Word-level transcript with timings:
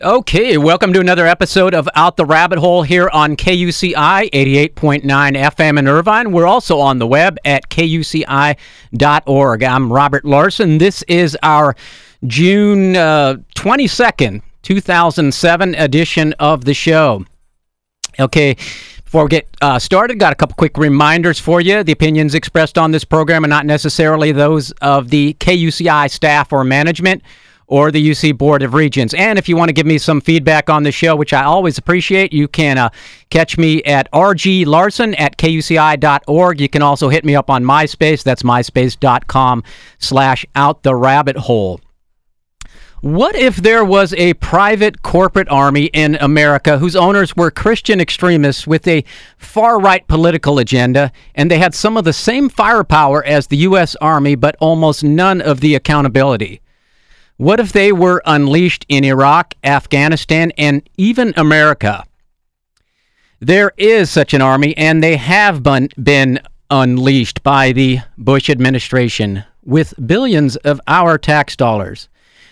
Okay, 0.00 0.56
welcome 0.56 0.92
to 0.92 1.00
another 1.00 1.26
episode 1.26 1.74
of 1.74 1.88
Out 1.96 2.16
the 2.16 2.24
Rabbit 2.24 2.60
Hole 2.60 2.84
here 2.84 3.10
on 3.12 3.34
KUCI 3.34 4.30
88.9 4.30 5.02
FM 5.02 5.76
in 5.76 5.88
Irvine. 5.88 6.30
We're 6.30 6.46
also 6.46 6.78
on 6.78 7.00
the 7.00 7.06
web 7.08 7.36
at 7.44 7.68
kuci.org. 7.68 8.54
I'm 9.64 9.92
Robert 9.92 10.24
Larson. 10.24 10.78
This 10.78 11.02
is 11.08 11.36
our 11.42 11.74
June 12.24 12.94
uh, 12.94 13.38
22nd, 13.56 14.42
2007 14.62 15.74
edition 15.74 16.32
of 16.34 16.64
the 16.64 16.74
show. 16.74 17.24
Okay, 18.20 18.54
before 19.02 19.24
we 19.24 19.30
get 19.30 19.48
uh, 19.60 19.80
started, 19.80 20.20
got 20.20 20.32
a 20.32 20.36
couple 20.36 20.54
quick 20.54 20.78
reminders 20.78 21.40
for 21.40 21.60
you. 21.60 21.82
The 21.82 21.90
opinions 21.90 22.36
expressed 22.36 22.78
on 22.78 22.92
this 22.92 23.02
program 23.02 23.44
are 23.44 23.48
not 23.48 23.66
necessarily 23.66 24.30
those 24.30 24.70
of 24.80 25.08
the 25.10 25.34
KUCI 25.40 26.08
staff 26.08 26.52
or 26.52 26.62
management 26.62 27.24
or 27.68 27.90
the 27.92 28.10
UC 28.10 28.36
Board 28.36 28.62
of 28.62 28.74
Regents. 28.74 29.14
And 29.14 29.38
if 29.38 29.48
you 29.48 29.56
want 29.56 29.68
to 29.68 29.72
give 29.74 29.86
me 29.86 29.98
some 29.98 30.20
feedback 30.20 30.68
on 30.68 30.82
the 30.82 30.90
show, 30.90 31.14
which 31.14 31.32
I 31.32 31.44
always 31.44 31.78
appreciate, 31.78 32.32
you 32.32 32.48
can 32.48 32.78
uh, 32.78 32.88
catch 33.30 33.56
me 33.56 33.82
at 33.84 34.10
rglarson 34.10 35.14
at 35.18 35.36
kuci.org. 35.36 36.60
You 36.60 36.68
can 36.68 36.82
also 36.82 37.08
hit 37.10 37.24
me 37.24 37.36
up 37.36 37.50
on 37.50 37.62
MySpace. 37.62 38.22
That's 38.24 38.42
myspace.com 38.42 39.62
slash 39.98 40.46
out 40.56 40.82
the 40.82 40.94
rabbit 40.94 41.36
hole. 41.36 41.80
What 43.00 43.36
if 43.36 43.54
there 43.56 43.84
was 43.84 44.12
a 44.14 44.34
private 44.34 45.02
corporate 45.02 45.48
army 45.50 45.84
in 45.84 46.16
America 46.16 46.78
whose 46.78 46.96
owners 46.96 47.36
were 47.36 47.52
Christian 47.52 48.00
extremists 48.00 48.66
with 48.66 48.88
a 48.88 49.04
far 49.36 49.78
right 49.78 50.04
political 50.08 50.58
agenda, 50.58 51.12
and 51.36 51.48
they 51.48 51.58
had 51.58 51.76
some 51.76 51.96
of 51.96 52.04
the 52.04 52.12
same 52.12 52.48
firepower 52.48 53.24
as 53.24 53.46
the 53.46 53.58
U.S. 53.58 53.94
Army, 54.00 54.34
but 54.34 54.56
almost 54.58 55.04
none 55.04 55.40
of 55.40 55.60
the 55.60 55.76
accountability? 55.76 56.60
What 57.38 57.60
if 57.60 57.70
they 57.70 57.92
were 57.92 58.20
unleashed 58.26 58.84
in 58.88 59.04
Iraq, 59.04 59.54
Afghanistan, 59.62 60.50
and 60.58 60.82
even 60.96 61.32
America? 61.36 62.02
There 63.38 63.70
is 63.76 64.10
such 64.10 64.34
an 64.34 64.42
army, 64.42 64.76
and 64.76 65.00
they 65.00 65.14
have 65.14 65.62
been, 65.62 65.88
been 66.02 66.40
unleashed 66.68 67.44
by 67.44 67.70
the 67.70 68.00
Bush 68.16 68.50
administration 68.50 69.44
with 69.64 69.94
billions 70.04 70.56
of 70.56 70.80
our 70.88 71.16
tax 71.16 71.54
dollars. 71.54 72.08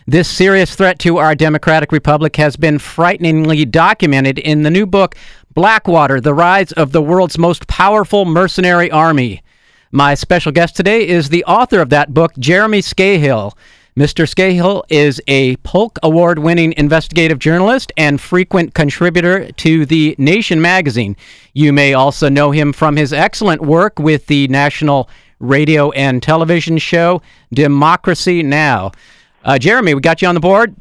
This 0.06 0.28
serious 0.28 0.76
threat 0.76 1.00
to 1.00 1.16
our 1.16 1.34
democratic 1.34 1.90
republic 1.90 2.36
has 2.36 2.54
been 2.54 2.78
frighteningly 2.78 3.64
documented 3.64 4.38
in 4.38 4.62
the 4.62 4.70
new 4.70 4.86
book, 4.86 5.16
Blackwater 5.52 6.20
The 6.20 6.32
Rise 6.32 6.70
of 6.70 6.92
the 6.92 7.02
World's 7.02 7.38
Most 7.38 7.66
Powerful 7.66 8.24
Mercenary 8.24 8.88
Army. 8.92 9.42
My 9.90 10.14
special 10.14 10.52
guest 10.52 10.76
today 10.76 11.08
is 11.08 11.28
the 11.28 11.44
author 11.44 11.80
of 11.80 11.90
that 11.90 12.14
book, 12.14 12.34
Jeremy 12.38 12.82
Scahill. 12.82 13.52
Mr. 13.96 14.28
Scahill 14.28 14.82
is 14.90 15.22
a 15.26 15.56
Polk 15.56 15.98
Award 16.02 16.38
winning 16.38 16.74
investigative 16.76 17.38
journalist 17.38 17.90
and 17.96 18.20
frequent 18.20 18.74
contributor 18.74 19.50
to 19.52 19.86
The 19.86 20.14
Nation 20.18 20.60
magazine. 20.60 21.16
You 21.54 21.72
may 21.72 21.94
also 21.94 22.28
know 22.28 22.50
him 22.50 22.74
from 22.74 22.96
his 22.96 23.14
excellent 23.14 23.62
work 23.62 23.98
with 23.98 24.26
the 24.26 24.48
national 24.48 25.08
radio 25.38 25.92
and 25.92 26.22
television 26.22 26.76
show 26.76 27.22
Democracy 27.54 28.42
Now! 28.42 28.92
Uh, 29.42 29.56
Jeremy, 29.58 29.94
we 29.94 30.02
got 30.02 30.20
you 30.20 30.28
on 30.28 30.34
the 30.34 30.40
board. 30.42 30.76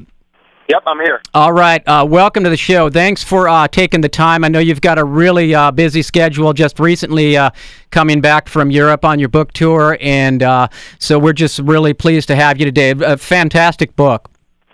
Yep, 0.67 0.83
I'm 0.87 0.99
here. 0.99 1.21
All 1.35 1.53
right. 1.53 1.87
Uh, 1.87 2.05
welcome 2.09 2.43
to 2.43 2.49
the 2.49 2.57
show. 2.57 2.89
Thanks 2.89 3.23
for 3.23 3.47
uh, 3.47 3.67
taking 3.67 4.01
the 4.01 4.09
time. 4.09 4.43
I 4.43 4.47
know 4.47 4.57
you've 4.57 4.81
got 4.81 4.97
a 4.97 5.03
really 5.03 5.53
uh, 5.53 5.69
busy 5.69 6.01
schedule. 6.01 6.53
Just 6.53 6.79
recently 6.79 7.37
uh, 7.37 7.51
coming 7.91 8.19
back 8.19 8.49
from 8.49 8.71
Europe 8.71 9.05
on 9.05 9.19
your 9.19 9.29
book 9.29 9.53
tour, 9.53 9.95
and 10.01 10.41
uh, 10.41 10.67
so 10.97 11.19
we're 11.19 11.33
just 11.33 11.59
really 11.59 11.93
pleased 11.93 12.27
to 12.29 12.35
have 12.35 12.57
you 12.57 12.65
today. 12.65 12.91
A 12.91 13.15
fantastic 13.15 13.95
book. 13.95 14.31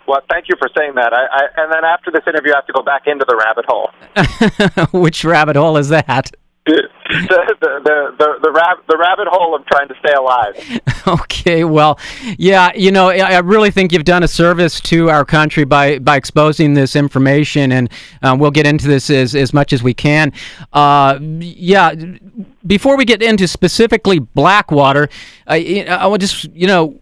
Well, 0.08 0.20
thank 0.30 0.46
you 0.48 0.56
for 0.58 0.68
saying 0.76 0.94
that. 0.94 1.12
I, 1.12 1.26
I, 1.30 1.62
and 1.62 1.72
then 1.72 1.84
after 1.84 2.10
this 2.10 2.22
interview, 2.26 2.52
I 2.52 2.56
have 2.56 2.66
to 2.66 2.72
go 2.72 2.82
back 2.82 3.06
into 3.06 3.26
the 3.28 3.36
rabbit 3.36 3.66
hole. 3.68 3.90
Which 5.02 5.24
rabbit 5.24 5.56
hole 5.56 5.76
is 5.76 5.90
that? 5.90 6.32
The, 6.64 6.88
the, 7.60 8.14
the, 8.18 8.38
the, 8.42 8.52
rab- 8.52 8.86
the 8.88 8.96
rabbit 8.96 9.26
hole 9.28 9.54
of 9.54 9.66
trying 9.66 9.88
to 9.88 9.94
stay 9.98 10.12
alive. 10.12 10.54
Okay, 11.04 11.64
well, 11.64 11.98
yeah, 12.38 12.70
you 12.76 12.92
know, 12.92 13.08
I 13.10 13.40
really 13.40 13.72
think 13.72 13.92
you've 13.92 14.04
done 14.04 14.22
a 14.22 14.28
service 14.28 14.80
to 14.82 15.10
our 15.10 15.24
country 15.24 15.64
by, 15.64 15.98
by 15.98 16.14
exposing 16.14 16.74
this 16.74 16.94
information, 16.94 17.72
and 17.72 17.90
um, 18.22 18.38
we'll 18.38 18.52
get 18.52 18.68
into 18.68 18.86
this 18.86 19.10
as, 19.10 19.34
as 19.34 19.52
much 19.52 19.72
as 19.72 19.82
we 19.82 19.94
can. 19.94 20.32
Uh, 20.72 21.18
yeah, 21.20 21.92
before 22.64 22.96
we 22.96 23.04
get 23.04 23.20
into 23.20 23.48
specifically 23.48 24.20
Blackwater, 24.20 25.08
I, 25.48 25.84
I 25.88 26.16
just, 26.18 26.44
you 26.52 26.68
know, 26.68 27.00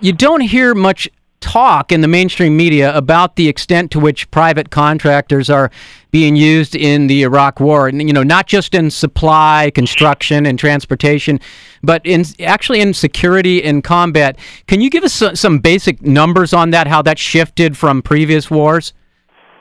you 0.00 0.12
don't 0.12 0.42
hear 0.42 0.72
much 0.76 1.08
talk 1.40 1.90
in 1.90 2.00
the 2.00 2.08
mainstream 2.08 2.56
media 2.56 2.96
about 2.96 3.36
the 3.36 3.48
extent 3.48 3.90
to 3.90 3.98
which 3.98 4.30
private 4.30 4.70
contractors 4.70 5.50
are 5.50 5.70
being 6.10 6.36
used 6.36 6.74
in 6.74 7.06
the 7.06 7.22
Iraq 7.22 7.60
War, 7.60 7.88
and 7.88 8.00
you 8.02 8.12
know, 8.12 8.22
not 8.22 8.46
just 8.46 8.74
in 8.74 8.90
supply, 8.90 9.70
construction, 9.74 10.46
and 10.46 10.58
transportation, 10.58 11.40
but 11.82 12.04
in 12.04 12.24
actually 12.40 12.80
in 12.80 12.94
security 12.94 13.62
and 13.62 13.82
combat. 13.84 14.38
Can 14.66 14.80
you 14.80 14.90
give 14.90 15.04
us 15.04 15.22
some 15.34 15.58
basic 15.58 16.02
numbers 16.02 16.52
on 16.52 16.70
that? 16.70 16.86
How 16.86 17.02
that 17.02 17.18
shifted 17.18 17.76
from 17.76 18.02
previous 18.02 18.50
wars? 18.50 18.92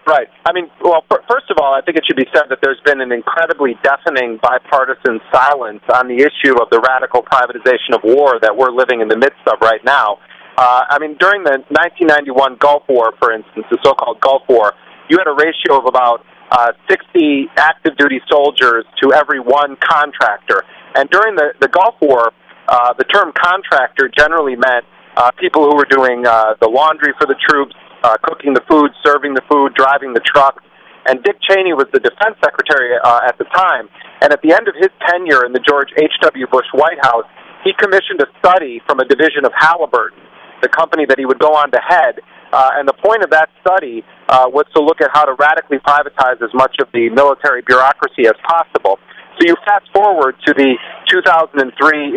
Right. 0.10 0.28
I 0.44 0.54
mean, 0.54 0.72
well, 0.82 1.06
first 1.08 1.52
of 1.52 1.58
all, 1.62 1.76
I 1.76 1.82
think 1.82 1.96
it 1.96 2.04
should 2.08 2.16
be 2.16 2.26
said 2.34 2.50
that 2.50 2.58
there's 2.64 2.80
been 2.84 3.00
an 3.00 3.12
incredibly 3.12 3.78
deafening 3.84 4.40
bipartisan 4.42 5.22
silence 5.32 5.84
on 5.94 6.08
the 6.08 6.18
issue 6.18 6.58
of 6.60 6.68
the 6.72 6.82
radical 6.82 7.22
privatization 7.22 7.94
of 7.94 8.02
war 8.04 8.40
that 8.42 8.58
we're 8.58 8.72
living 8.72 9.02
in 9.02 9.08
the 9.08 9.18
midst 9.18 9.46
of 9.46 9.60
right 9.62 9.86
now. 9.86 10.18
Uh, 10.60 10.84
I 10.92 11.00
mean, 11.00 11.16
during 11.24 11.48
the 11.48 11.64
1991 11.72 12.60
Gulf 12.60 12.84
War, 12.92 13.16
for 13.16 13.32
instance, 13.32 13.64
the 13.72 13.80
so-called 13.80 14.20
Gulf 14.20 14.44
War, 14.52 14.76
you 15.08 15.16
had 15.16 15.32
a 15.32 15.32
ratio 15.32 15.80
of 15.80 15.88
about 15.88 16.28
uh, 16.52 16.76
60 16.92 17.48
active 17.56 17.96
duty 17.96 18.20
soldiers 18.28 18.84
to 19.00 19.16
every 19.16 19.40
one 19.40 19.80
contractor. 19.80 20.68
And 21.00 21.08
during 21.16 21.40
the, 21.40 21.56
the 21.64 21.72
Gulf 21.72 21.96
War, 22.04 22.36
uh, 22.68 22.92
the 23.00 23.08
term 23.08 23.32
contractor 23.32 24.12
generally 24.12 24.60
meant 24.60 24.84
uh, 25.16 25.32
people 25.40 25.64
who 25.64 25.80
were 25.80 25.88
doing 25.88 26.28
uh, 26.28 26.60
the 26.60 26.68
laundry 26.68 27.16
for 27.16 27.24
the 27.24 27.40
troops, 27.40 27.72
uh, 28.04 28.20
cooking 28.28 28.52
the 28.52 28.64
food, 28.68 28.92
serving 29.00 29.40
the 29.40 29.46
food, 29.48 29.72
driving 29.80 30.12
the 30.12 30.24
trucks. 30.28 30.60
And 31.08 31.24
Dick 31.24 31.40
Cheney 31.48 31.72
was 31.72 31.88
the 31.96 32.04
defense 32.04 32.36
secretary 32.44 33.00
uh, 33.00 33.22
at 33.24 33.40
the 33.40 33.48
time. 33.56 33.88
And 34.20 34.36
at 34.36 34.44
the 34.44 34.52
end 34.52 34.68
of 34.68 34.76
his 34.76 34.92
tenure 35.08 35.48
in 35.48 35.56
the 35.56 35.64
George 35.64 35.88
H.W. 35.96 36.48
Bush 36.52 36.68
White 36.76 37.00
House, 37.00 37.24
he 37.64 37.72
commissioned 37.80 38.20
a 38.20 38.28
study 38.44 38.84
from 38.86 39.00
a 39.00 39.06
division 39.08 39.48
of 39.48 39.56
Halliburton 39.56 40.20
the 40.62 40.70
company 40.70 41.06
that 41.06 41.18
he 41.18 41.26
would 41.26 41.40
go 41.40 41.56
on 41.56 41.72
to 41.72 41.80
head. 41.80 42.20
Uh, 42.52 42.82
and 42.82 42.88
the 42.88 42.98
point 42.98 43.22
of 43.24 43.30
that 43.30 43.50
study 43.62 44.04
uh, 44.28 44.50
was 44.50 44.66
to 44.74 44.82
look 44.82 45.02
at 45.02 45.10
how 45.14 45.24
to 45.26 45.34
radically 45.38 45.78
privatize 45.80 46.42
as 46.42 46.50
much 46.54 46.76
of 46.82 46.88
the 46.94 47.10
military 47.10 47.62
bureaucracy 47.62 48.26
as 48.26 48.34
possible. 48.42 48.98
So 49.38 49.48
you 49.48 49.56
fast 49.64 49.86
forward 49.94 50.36
to 50.48 50.54
the 50.54 50.76
2003 51.08 51.56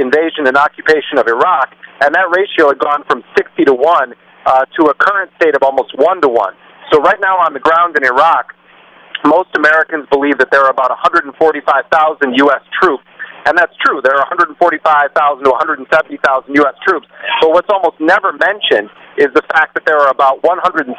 invasion 0.01 0.49
and 0.49 0.57
occupation 0.57 1.21
of 1.21 1.29
Iraq, 1.29 1.71
and 2.01 2.15
that 2.15 2.27
ratio 2.33 2.73
had 2.73 2.81
gone 2.81 3.05
from 3.07 3.23
60 3.37 3.65
to 3.71 3.75
1 3.75 4.15
uh, 4.47 4.65
to 4.79 4.91
a 4.91 4.95
current 4.95 5.31
state 5.37 5.55
of 5.55 5.63
almost 5.63 5.93
1 5.95 6.21
to 6.23 6.29
1. 6.29 6.55
So 6.91 7.01
right 7.01 7.21
now 7.21 7.39
on 7.39 7.53
the 7.53 7.61
ground 7.61 7.97
in 7.97 8.05
Iraq, 8.05 8.57
most 9.25 9.55
Americans 9.55 10.09
believe 10.11 10.39
that 10.39 10.51
there 10.51 10.65
are 10.65 10.71
about 10.71 10.91
145,000 10.91 11.39
U.S. 11.39 12.63
troops 12.81 13.05
and 13.47 13.59
that's 13.59 13.75
true. 13.83 14.01
There 14.03 14.15
are 14.15 14.25
145,000 14.31 14.55
to 14.55 15.51
170,000 15.51 16.55
U.S. 16.63 16.77
troops. 16.87 17.07
But 17.41 17.51
what's 17.51 17.71
almost 17.71 17.99
never 17.99 18.33
mentioned 18.33 18.91
is 19.19 19.29
the 19.35 19.43
fact 19.51 19.75
that 19.75 19.85
there 19.85 19.99
are 19.99 20.11
about 20.11 20.43
130,000 20.45 20.95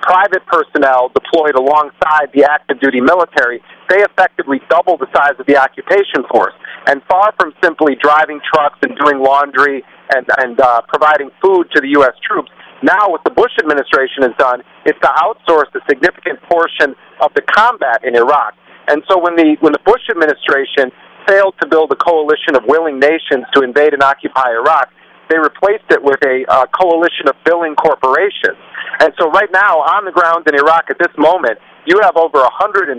private 0.00 0.46
personnel 0.46 1.10
deployed 1.10 1.58
alongside 1.58 2.30
the 2.32 2.46
active 2.46 2.78
duty 2.80 3.00
military. 3.00 3.60
They 3.90 4.00
effectively 4.06 4.62
double 4.70 4.96
the 4.96 5.10
size 5.10 5.34
of 5.38 5.46
the 5.46 5.58
occupation 5.58 6.22
force. 6.30 6.54
And 6.86 7.02
far 7.10 7.34
from 7.34 7.52
simply 7.62 7.98
driving 8.00 8.40
trucks 8.46 8.78
and 8.82 8.96
doing 8.96 9.18
laundry 9.18 9.82
and, 10.14 10.24
and 10.38 10.60
uh, 10.60 10.82
providing 10.88 11.30
food 11.42 11.68
to 11.74 11.80
the 11.82 11.88
U.S. 12.00 12.14
troops, 12.22 12.50
now 12.82 13.10
what 13.10 13.24
the 13.24 13.34
Bush 13.34 13.50
administration 13.58 14.22
has 14.22 14.36
done 14.38 14.62
is 14.86 14.94
to 15.02 15.08
outsource 15.18 15.68
a 15.74 15.82
significant 15.90 16.38
portion 16.46 16.94
of 17.20 17.34
the 17.34 17.42
combat 17.42 18.04
in 18.04 18.14
Iraq. 18.14 18.54
And 18.88 19.02
so 19.10 19.20
when 19.20 19.36
the 19.36 19.56
when 19.60 19.72
the 19.72 19.84
Bush 19.84 20.00
administration 20.08 20.88
failed 21.28 21.54
to 21.60 21.68
build 21.68 21.92
a 21.92 21.96
coalition 21.96 22.56
of 22.56 22.64
willing 22.66 22.98
nations 22.98 23.44
to 23.52 23.62
invade 23.62 23.92
and 23.92 24.02
occupy 24.02 24.50
Iraq, 24.50 24.90
they 25.28 25.36
replaced 25.38 25.84
it 25.92 26.02
with 26.02 26.18
a 26.24 26.48
uh, 26.48 26.64
coalition 26.72 27.28
of 27.28 27.36
billing 27.44 27.76
corporations. 27.76 28.56
And 29.00 29.12
so, 29.20 29.30
right 29.30 29.52
now, 29.52 29.84
on 29.84 30.08
the 30.08 30.10
ground 30.10 30.48
in 30.48 30.56
Iraq 30.56 30.88
at 30.88 30.98
this 30.98 31.12
moment, 31.18 31.60
you 31.84 32.00
have 32.02 32.16
over 32.16 32.40
170 32.40 32.96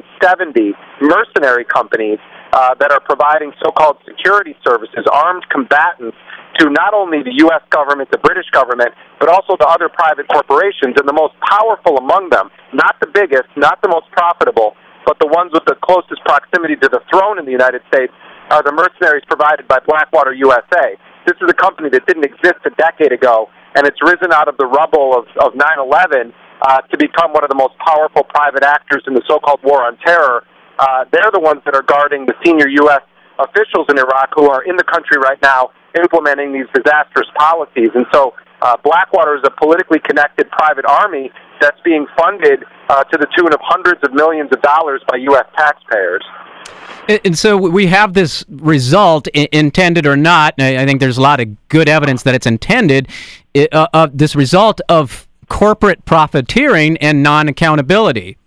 mercenary 1.01 1.65
companies 1.65 2.19
uh, 2.53 2.73
that 2.79 2.91
are 2.91 3.01
providing 3.01 3.51
so 3.61 3.71
called 3.71 3.97
security 4.05 4.55
services, 4.65 5.05
armed 5.11 5.45
combatants 5.49 6.17
to 6.57 6.69
not 6.69 6.93
only 6.93 7.21
the 7.23 7.33
U.S. 7.49 7.61
government, 7.69 8.09
the 8.11 8.17
British 8.17 8.49
government, 8.51 8.93
but 9.19 9.29
also 9.29 9.55
to 9.55 9.65
other 9.65 9.89
private 9.89 10.27
corporations. 10.27 10.97
And 10.97 11.07
the 11.07 11.13
most 11.13 11.33
powerful 11.45 11.97
among 11.97 12.29
them, 12.29 12.49
not 12.73 12.95
the 12.99 13.07
biggest, 13.07 13.49
not 13.55 13.81
the 13.81 13.89
most 13.89 14.09
profitable, 14.11 14.75
but 15.05 15.17
the 15.19 15.27
ones 15.27 15.51
with 15.53 15.65
the 15.65 15.75
closest 15.83 16.21
proximity 16.25 16.75
to 16.77 16.89
the 16.89 17.01
throne 17.09 17.39
in 17.39 17.45
the 17.45 17.51
United 17.51 17.81
States 17.87 18.13
are 18.49 18.63
the 18.63 18.73
mercenaries 18.73 19.23
provided 19.27 19.67
by 19.67 19.79
Blackwater 19.85 20.33
USA. 20.33 20.97
This 21.25 21.37
is 21.41 21.49
a 21.49 21.53
company 21.53 21.89
that 21.89 22.05
didn't 22.07 22.25
exist 22.25 22.59
a 22.65 22.73
decade 22.75 23.11
ago, 23.11 23.49
and 23.75 23.85
it's 23.85 24.01
risen 24.01 24.33
out 24.33 24.47
of 24.47 24.57
the 24.57 24.65
rubble 24.65 25.13
of, 25.13 25.25
of 25.37 25.53
9-11 25.53 26.33
uh, 26.61 26.81
to 26.89 26.97
become 26.97 27.31
one 27.31 27.43
of 27.43 27.49
the 27.49 27.55
most 27.55 27.77
powerful 27.77 28.23
private 28.23 28.63
actors 28.63 29.03
in 29.07 29.13
the 29.13 29.21
so-called 29.27 29.59
war 29.63 29.85
on 29.85 29.97
terror. 29.97 30.43
Uh, 30.79 31.05
they're 31.11 31.31
the 31.31 31.39
ones 31.39 31.61
that 31.65 31.75
are 31.75 31.83
guarding 31.83 32.25
the 32.25 32.33
senior 32.43 32.67
U.S. 32.87 33.01
officials 33.37 33.85
in 33.89 33.99
Iraq 33.99 34.33
who 34.35 34.49
are 34.49 34.63
in 34.63 34.75
the 34.75 34.83
country 34.83 35.17
right 35.21 35.39
now 35.41 35.71
implementing 35.97 36.53
these 36.53 36.67
disastrous 36.73 37.27
policies. 37.37 37.89
And 37.95 38.05
so 38.13 38.33
uh, 38.61 38.77
Blackwater 38.83 39.35
is 39.35 39.43
a 39.45 39.51
politically 39.51 39.99
connected 39.99 40.49
private 40.51 40.85
army 40.85 41.31
that's 41.61 41.79
being 41.83 42.05
funded 42.17 42.63
uh, 42.89 43.03
to 43.05 43.17
the 43.17 43.27
tune 43.37 43.53
of 43.53 43.59
hundreds 43.61 44.01
of 44.03 44.13
millions 44.13 44.49
of 44.51 44.61
dollars 44.61 45.01
by 45.07 45.17
U.S. 45.17 45.45
taxpayers. 45.55 46.23
And 47.25 47.37
so 47.37 47.57
we 47.57 47.87
have 47.87 48.13
this 48.13 48.45
result, 48.49 49.27
intended 49.29 50.05
or 50.05 50.15
not. 50.15 50.53
I 50.59 50.85
think 50.85 50.99
there's 50.99 51.17
a 51.17 51.21
lot 51.21 51.39
of 51.39 51.47
good 51.69 51.89
evidence 51.89 52.23
that 52.23 52.35
it's 52.35 52.45
intended. 52.45 53.09
Uh, 53.55 53.87
uh, 53.93 54.07
this 54.13 54.35
result 54.35 54.79
of 54.89 55.27
corporate 55.47 56.05
profiteering 56.05 56.97
and 56.97 57.23
non-accountability. 57.23 58.37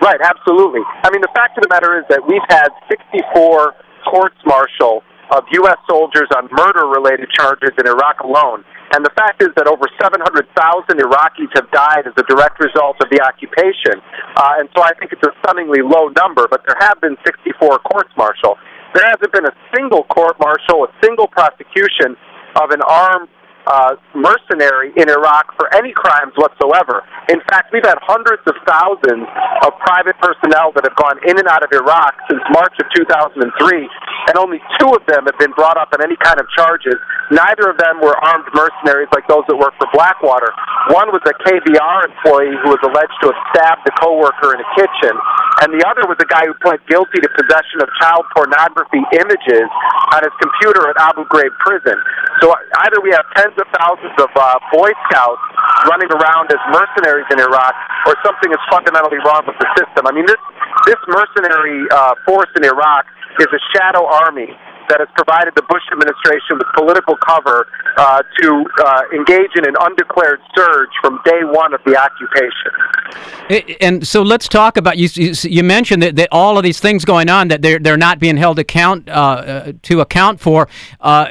Right, 0.00 0.20
absolutely. 0.22 0.80
I 1.04 1.10
mean, 1.10 1.20
the 1.20 1.28
fact 1.34 1.58
of 1.58 1.62
the 1.62 1.68
matter 1.68 1.98
is 1.98 2.04
that 2.08 2.26
we've 2.26 2.42
had 2.48 2.68
64 2.88 3.74
courts 4.10 4.36
martial 4.46 5.02
of 5.30 5.44
U.S. 5.52 5.76
soldiers 5.88 6.28
on 6.34 6.48
murder-related 6.50 7.28
charges 7.30 7.70
in 7.78 7.86
Iraq 7.86 8.20
alone. 8.20 8.64
And 8.92 9.04
the 9.04 9.14
fact 9.16 9.40
is 9.40 9.48
that 9.56 9.66
over 9.66 9.88
700,000 9.96 10.52
Iraqis 10.52 11.48
have 11.56 11.68
died 11.72 12.04
as 12.04 12.12
a 12.20 12.24
direct 12.28 12.60
result 12.60 13.00
of 13.00 13.08
the 13.08 13.24
occupation. 13.24 14.04
Uh, 14.36 14.60
and 14.60 14.68
so 14.76 14.84
I 14.84 14.92
think 15.00 15.12
it's 15.16 15.24
a 15.24 15.32
stunningly 15.40 15.80
low 15.80 16.12
number, 16.12 16.44
but 16.48 16.60
there 16.68 16.76
have 16.80 17.00
been 17.00 17.16
64 17.24 17.80
courts 17.88 18.12
martial. 18.16 18.60
There 18.92 19.04
hasn't 19.08 19.32
been 19.32 19.48
a 19.48 19.56
single 19.72 20.04
court 20.12 20.36
martial, 20.38 20.84
a 20.84 20.92
single 21.00 21.26
prosecution 21.26 22.20
of 22.60 22.68
an 22.70 22.84
armed 22.84 23.32
uh, 23.66 23.94
mercenary 24.14 24.90
in 24.96 25.08
Iraq 25.08 25.54
for 25.56 25.72
any 25.74 25.92
crimes 25.92 26.32
whatsoever. 26.36 27.02
In 27.30 27.40
fact, 27.48 27.70
we've 27.72 27.86
had 27.86 27.98
hundreds 28.02 28.42
of 28.46 28.54
thousands 28.66 29.26
of 29.62 29.70
private 29.86 30.18
personnel 30.18 30.74
that 30.74 30.82
have 30.82 30.98
gone 30.98 31.18
in 31.28 31.38
and 31.38 31.46
out 31.46 31.62
of 31.62 31.70
Iraq 31.70 32.14
since 32.26 32.42
March 32.50 32.74
of 32.82 32.86
2003, 32.94 33.38
and 33.38 34.34
only 34.38 34.58
two 34.78 34.90
of 34.90 35.02
them 35.06 35.26
have 35.26 35.38
been 35.38 35.54
brought 35.54 35.78
up 35.78 35.94
on 35.94 36.02
any 36.02 36.16
kind 36.18 36.38
of 36.42 36.46
charges. 36.56 36.98
Neither 37.30 37.70
of 37.70 37.78
them 37.78 38.02
were 38.02 38.18
armed 38.18 38.50
mercenaries 38.52 39.08
like 39.14 39.26
those 39.30 39.46
that 39.46 39.56
work 39.56 39.72
for 39.78 39.86
Blackwater. 39.94 40.50
One 40.90 41.14
was 41.14 41.22
a 41.24 41.34
KBR 41.46 41.98
employee 42.10 42.58
who 42.60 42.74
was 42.74 42.82
alleged 42.82 43.14
to 43.22 43.30
have 43.30 43.40
stabbed 43.54 43.86
a 43.86 43.94
coworker 44.02 44.52
in 44.52 44.60
a 44.60 44.68
kitchen, 44.74 45.14
and 45.62 45.70
the 45.70 45.86
other 45.86 46.04
was 46.10 46.18
a 46.18 46.28
guy 46.28 46.42
who 46.44 46.54
pled 46.60 46.82
guilty 46.90 47.22
to 47.22 47.30
possession 47.38 47.78
of 47.80 47.88
child 48.02 48.26
pornography 48.34 49.00
images 49.14 49.68
on 50.12 50.20
his 50.26 50.34
computer 50.42 50.90
at 50.90 50.96
Abu 50.98 51.24
Ghraib 51.30 51.54
prison. 51.62 51.96
So 52.42 52.50
either 52.50 52.98
we 52.98 53.14
have 53.14 53.22
tens 53.38 53.54
of 53.54 53.70
thousands 53.70 54.18
of 54.18 54.26
uh, 54.34 54.58
Boy 54.74 54.90
Scouts 55.06 55.46
running 55.86 56.10
around 56.10 56.50
as 56.50 56.58
mercenaries 56.74 57.30
in 57.30 57.38
Iraq, 57.38 57.74
or 58.10 58.18
something 58.26 58.50
is 58.50 58.58
fundamentally 58.66 59.22
wrong 59.22 59.46
with 59.46 59.54
the 59.62 59.68
system. 59.78 60.10
I 60.10 60.12
mean, 60.12 60.26
this 60.26 60.42
this 60.90 60.98
mercenary 61.06 61.86
uh, 61.94 62.18
force 62.26 62.50
in 62.58 62.66
Iraq 62.66 63.06
is 63.38 63.46
a 63.46 63.62
shadow 63.70 64.10
army 64.10 64.50
that 64.88 65.00
has 65.00 65.08
provided 65.14 65.54
the 65.54 65.62
Bush 65.62 65.82
administration 65.92 66.58
with 66.58 66.66
political 66.74 67.16
cover 67.16 67.66
uh, 67.96 68.22
to 68.40 68.64
uh, 68.84 69.02
engage 69.14 69.50
in 69.56 69.66
an 69.66 69.74
undeclared 69.80 70.40
surge 70.54 70.90
from 71.00 71.20
day 71.24 71.44
one 71.44 71.74
of 71.74 71.80
the 71.84 71.96
occupation. 71.96 73.78
And 73.80 74.06
so 74.06 74.22
let's 74.22 74.48
talk 74.48 74.76
about 74.76 74.98
you. 74.98 75.08
You 75.42 75.62
mentioned 75.62 76.02
that, 76.02 76.16
that 76.16 76.28
all 76.32 76.56
of 76.58 76.64
these 76.64 76.80
things 76.80 77.04
going 77.04 77.28
on 77.28 77.48
that 77.48 77.62
they're 77.62 77.78
they're 77.78 77.96
not 77.96 78.18
being 78.18 78.36
held 78.36 78.58
account 78.58 79.08
uh, 79.08 79.12
uh 79.12 79.72
to 79.82 80.00
account 80.00 80.40
for. 80.40 80.68
Uh, 81.00 81.28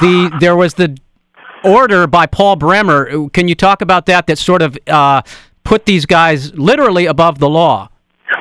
the 0.00 0.36
there 0.40 0.56
was 0.56 0.74
the 0.74 0.96
order 1.64 2.06
by 2.06 2.26
Paul 2.26 2.56
Bremer. 2.56 3.28
Can 3.30 3.48
you 3.48 3.54
talk 3.54 3.82
about 3.82 4.06
that? 4.06 4.26
That 4.26 4.38
sort 4.38 4.62
of 4.62 4.78
uh, 4.86 5.22
put 5.64 5.86
these 5.86 6.06
guys 6.06 6.54
literally 6.54 7.06
above 7.06 7.38
the 7.38 7.48
law. 7.48 7.88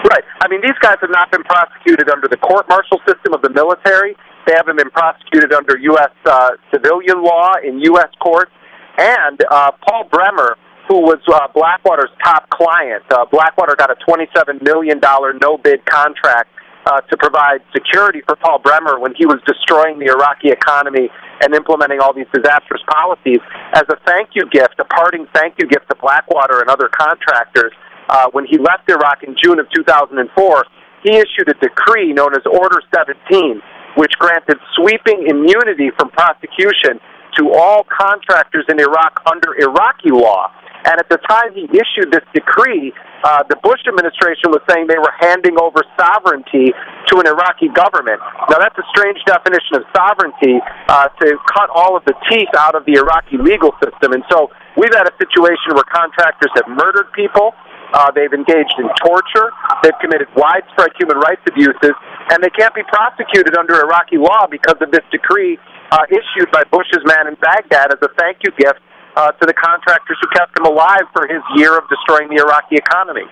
Right. 0.10 0.24
I 0.42 0.48
mean, 0.50 0.62
these 0.62 0.78
guys 0.82 0.98
have 1.02 1.12
not 1.12 1.30
been 1.30 1.44
prosecuted 1.44 2.10
under 2.10 2.28
the 2.28 2.38
court-martial 2.38 2.98
system 3.06 3.32
of 3.32 3.44
the 3.44 3.52
military. 3.52 4.16
They 4.48 4.54
haven't 4.58 4.78
been 4.78 4.90
prosecuted 4.90 5.54
under 5.54 5.78
U.S. 5.78 6.10
Uh, 6.26 6.58
civilian 6.74 7.22
law 7.22 7.54
in 7.64 7.80
U.S. 7.94 8.10
courts. 8.20 8.50
And 8.98 9.38
uh, 9.52 9.70
Paul 9.86 10.10
Bremer, 10.10 10.58
who 10.88 11.06
was 11.06 11.22
uh, 11.30 11.48
Blackwater's 11.54 12.10
top 12.24 12.50
client, 12.50 13.04
uh, 13.12 13.26
Blackwater 13.30 13.76
got 13.76 13.92
a 13.92 13.98
$27 14.02 14.64
million 14.64 15.00
no-bid 15.00 15.86
contract 15.86 16.50
uh, 16.88 17.02
to 17.02 17.18
provide 17.18 17.62
security 17.72 18.22
for 18.26 18.36
Paul 18.36 18.58
Bremer 18.60 19.00
when 19.00 19.14
he 19.14 19.28
was 19.28 19.38
destroying 19.46 20.00
the 20.00 20.08
Iraqi 20.10 20.50
economy 20.50 21.10
and 21.42 21.54
implementing 21.54 22.00
all 22.00 22.14
these 22.14 22.30
disastrous 22.34 22.82
policies 22.90 23.40
as 23.74 23.84
a 23.90 23.98
thank 24.08 24.30
you 24.34 24.50
gift, 24.50 24.74
a 24.80 24.86
parting 24.86 25.28
thank 25.36 25.54
you 25.60 25.68
gift 25.68 25.88
to 25.90 25.96
Blackwater 26.02 26.62
and 26.62 26.70
other 26.70 26.90
contractors. 26.90 27.74
Uh, 28.10 28.28
when 28.32 28.46
he 28.46 28.58
left 28.58 28.90
Iraq 28.90 29.24
in 29.24 29.36
June 29.38 29.60
of 29.60 29.68
2004, 29.70 30.66
he 31.04 31.16
issued 31.16 31.48
a 31.48 31.54
decree 31.62 32.12
known 32.12 32.34
as 32.34 32.42
Order 32.46 32.82
17, 32.94 33.62
which 33.96 34.12
granted 34.20 34.58
sweeping 34.76 35.28
immunity 35.28 35.92
from 35.98 36.10
prosecution 36.10 37.00
to 37.38 37.54
all 37.54 37.86
contractors 37.86 38.66
in 38.68 38.80
Iraq 38.80 39.22
under 39.26 39.56
Iraqi 39.56 40.10
law. 40.12 40.52
And 40.86 40.96
at 40.98 41.10
the 41.10 41.20
time 41.28 41.54
he 41.54 41.68
issued 41.76 42.12
this 42.12 42.24
decree, 42.34 42.94
uh, 43.24 43.44
the 43.52 43.60
Bush 43.60 43.84
administration 43.84 44.48
was 44.48 44.64
saying 44.70 44.88
they 44.88 44.98
were 44.98 45.12
handing 45.20 45.60
over 45.60 45.84
sovereignty 46.00 46.72
to 47.12 47.20
an 47.20 47.28
Iraqi 47.28 47.68
government. 47.76 48.24
Now, 48.48 48.64
that's 48.64 48.78
a 48.80 48.88
strange 48.96 49.20
definition 49.28 49.76
of 49.76 49.84
sovereignty 49.92 50.64
uh, 50.88 51.12
to 51.20 51.36
cut 51.52 51.68
all 51.76 52.00
of 52.00 52.06
the 52.06 52.16
teeth 52.32 52.50
out 52.56 52.76
of 52.80 52.88
the 52.88 52.96
Iraqi 52.96 53.36
legal 53.38 53.76
system. 53.84 54.16
And 54.16 54.24
so 54.32 54.52
we've 54.80 54.94
had 54.96 55.04
a 55.04 55.16
situation 55.20 55.76
where 55.76 55.84
contractors 55.92 56.52
have 56.56 56.68
murdered 56.72 57.12
people. 57.12 57.52
Uh, 57.94 58.12
they've 58.14 58.34
engaged 58.34 58.76
in 58.78 58.88
torture. 59.02 59.50
They've 59.82 59.98
committed 60.02 60.28
widespread 60.36 60.92
human 60.98 61.18
rights 61.18 61.42
abuses, 61.48 61.98
and 62.30 62.44
they 62.44 62.52
can't 62.52 62.74
be 62.76 62.84
prosecuted 62.84 63.58
under 63.58 63.82
Iraqi 63.82 64.18
law 64.18 64.46
because 64.50 64.78
of 64.82 64.92
this 64.92 65.04
decree 65.12 65.58
uh, 65.92 66.06
issued 66.10 66.52
by 66.52 66.64
Bush's 66.72 67.02
man 67.06 67.28
in 67.28 67.36
Baghdad 67.42 67.92
as 67.92 68.00
a 68.02 68.10
thank 68.18 68.38
you 68.44 68.52
gift 68.58 68.80
uh, 69.16 69.32
to 69.32 69.46
the 69.46 69.54
contractors 69.54 70.18
who 70.22 70.28
kept 70.38 70.58
him 70.58 70.66
alive 70.66 71.04
for 71.14 71.28
his 71.28 71.42
year 71.56 71.78
of 71.78 71.84
destroying 71.90 72.30
the 72.30 72.38
Iraqi 72.38 72.76
economy. 72.76 73.26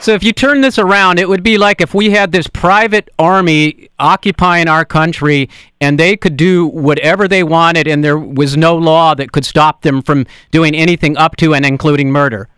So 0.00 0.12
if 0.12 0.22
you 0.22 0.32
turn 0.32 0.60
this 0.60 0.78
around, 0.78 1.18
it 1.18 1.28
would 1.28 1.42
be 1.42 1.58
like 1.58 1.80
if 1.80 1.92
we 1.92 2.10
had 2.10 2.30
this 2.30 2.46
private 2.46 3.10
army 3.18 3.88
occupying 3.98 4.68
our 4.68 4.84
country 4.84 5.48
and 5.80 5.98
they 5.98 6.16
could 6.16 6.36
do 6.36 6.66
whatever 6.66 7.26
they 7.26 7.42
wanted 7.42 7.88
and 7.88 8.04
there 8.04 8.18
was 8.18 8.56
no 8.56 8.76
law 8.76 9.14
that 9.14 9.32
could 9.32 9.44
stop 9.44 9.82
them 9.82 10.02
from 10.02 10.24
doing 10.52 10.74
anything 10.74 11.16
up 11.16 11.36
to 11.36 11.52
and 11.54 11.66
including 11.66 12.10
murder. 12.12 12.48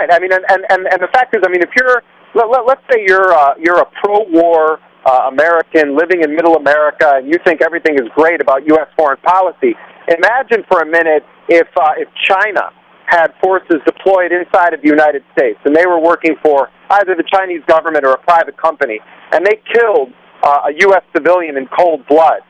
Right. 0.00 0.08
I 0.12 0.18
mean, 0.18 0.32
and, 0.32 0.44
and, 0.48 0.88
and 0.88 1.02
the 1.02 1.12
fact 1.12 1.36
is, 1.36 1.42
I 1.44 1.50
mean, 1.52 1.60
if 1.60 1.68
you're, 1.76 2.00
let, 2.34 2.48
let, 2.48 2.64
let's 2.64 2.80
say 2.90 3.04
you're, 3.06 3.36
uh, 3.36 3.52
you're 3.60 3.80
a 3.80 3.88
pro-war 4.00 4.80
uh, 5.04 5.28
American 5.28 5.96
living 5.96 6.22
in 6.24 6.34
middle 6.34 6.56
America 6.56 7.20
and 7.20 7.28
you 7.28 7.36
think 7.44 7.60
everything 7.60 7.94
is 7.96 8.08
great 8.14 8.40
about 8.40 8.66
U.S. 8.66 8.88
foreign 8.96 9.20
policy, 9.20 9.76
imagine 10.08 10.64
for 10.72 10.80
a 10.80 10.86
minute 10.86 11.24
if 11.48 11.68
uh, 11.76 11.92
if 11.96 12.08
China 12.28 12.72
had 13.06 13.32
forces 13.42 13.76
deployed 13.84 14.32
inside 14.32 14.72
of 14.72 14.80
the 14.82 14.88
United 14.88 15.22
States 15.36 15.58
and 15.64 15.74
they 15.76 15.84
were 15.84 16.00
working 16.00 16.36
for 16.42 16.70
either 16.90 17.14
the 17.14 17.24
Chinese 17.32 17.60
government 17.66 18.04
or 18.04 18.12
a 18.12 18.22
private 18.24 18.56
company, 18.56 19.00
and 19.32 19.44
they 19.44 19.60
killed 19.72 20.12
uh, 20.42 20.68
a 20.68 20.72
U.S. 20.88 21.02
civilian 21.14 21.56
in 21.56 21.66
cold 21.76 22.06
blood, 22.08 22.40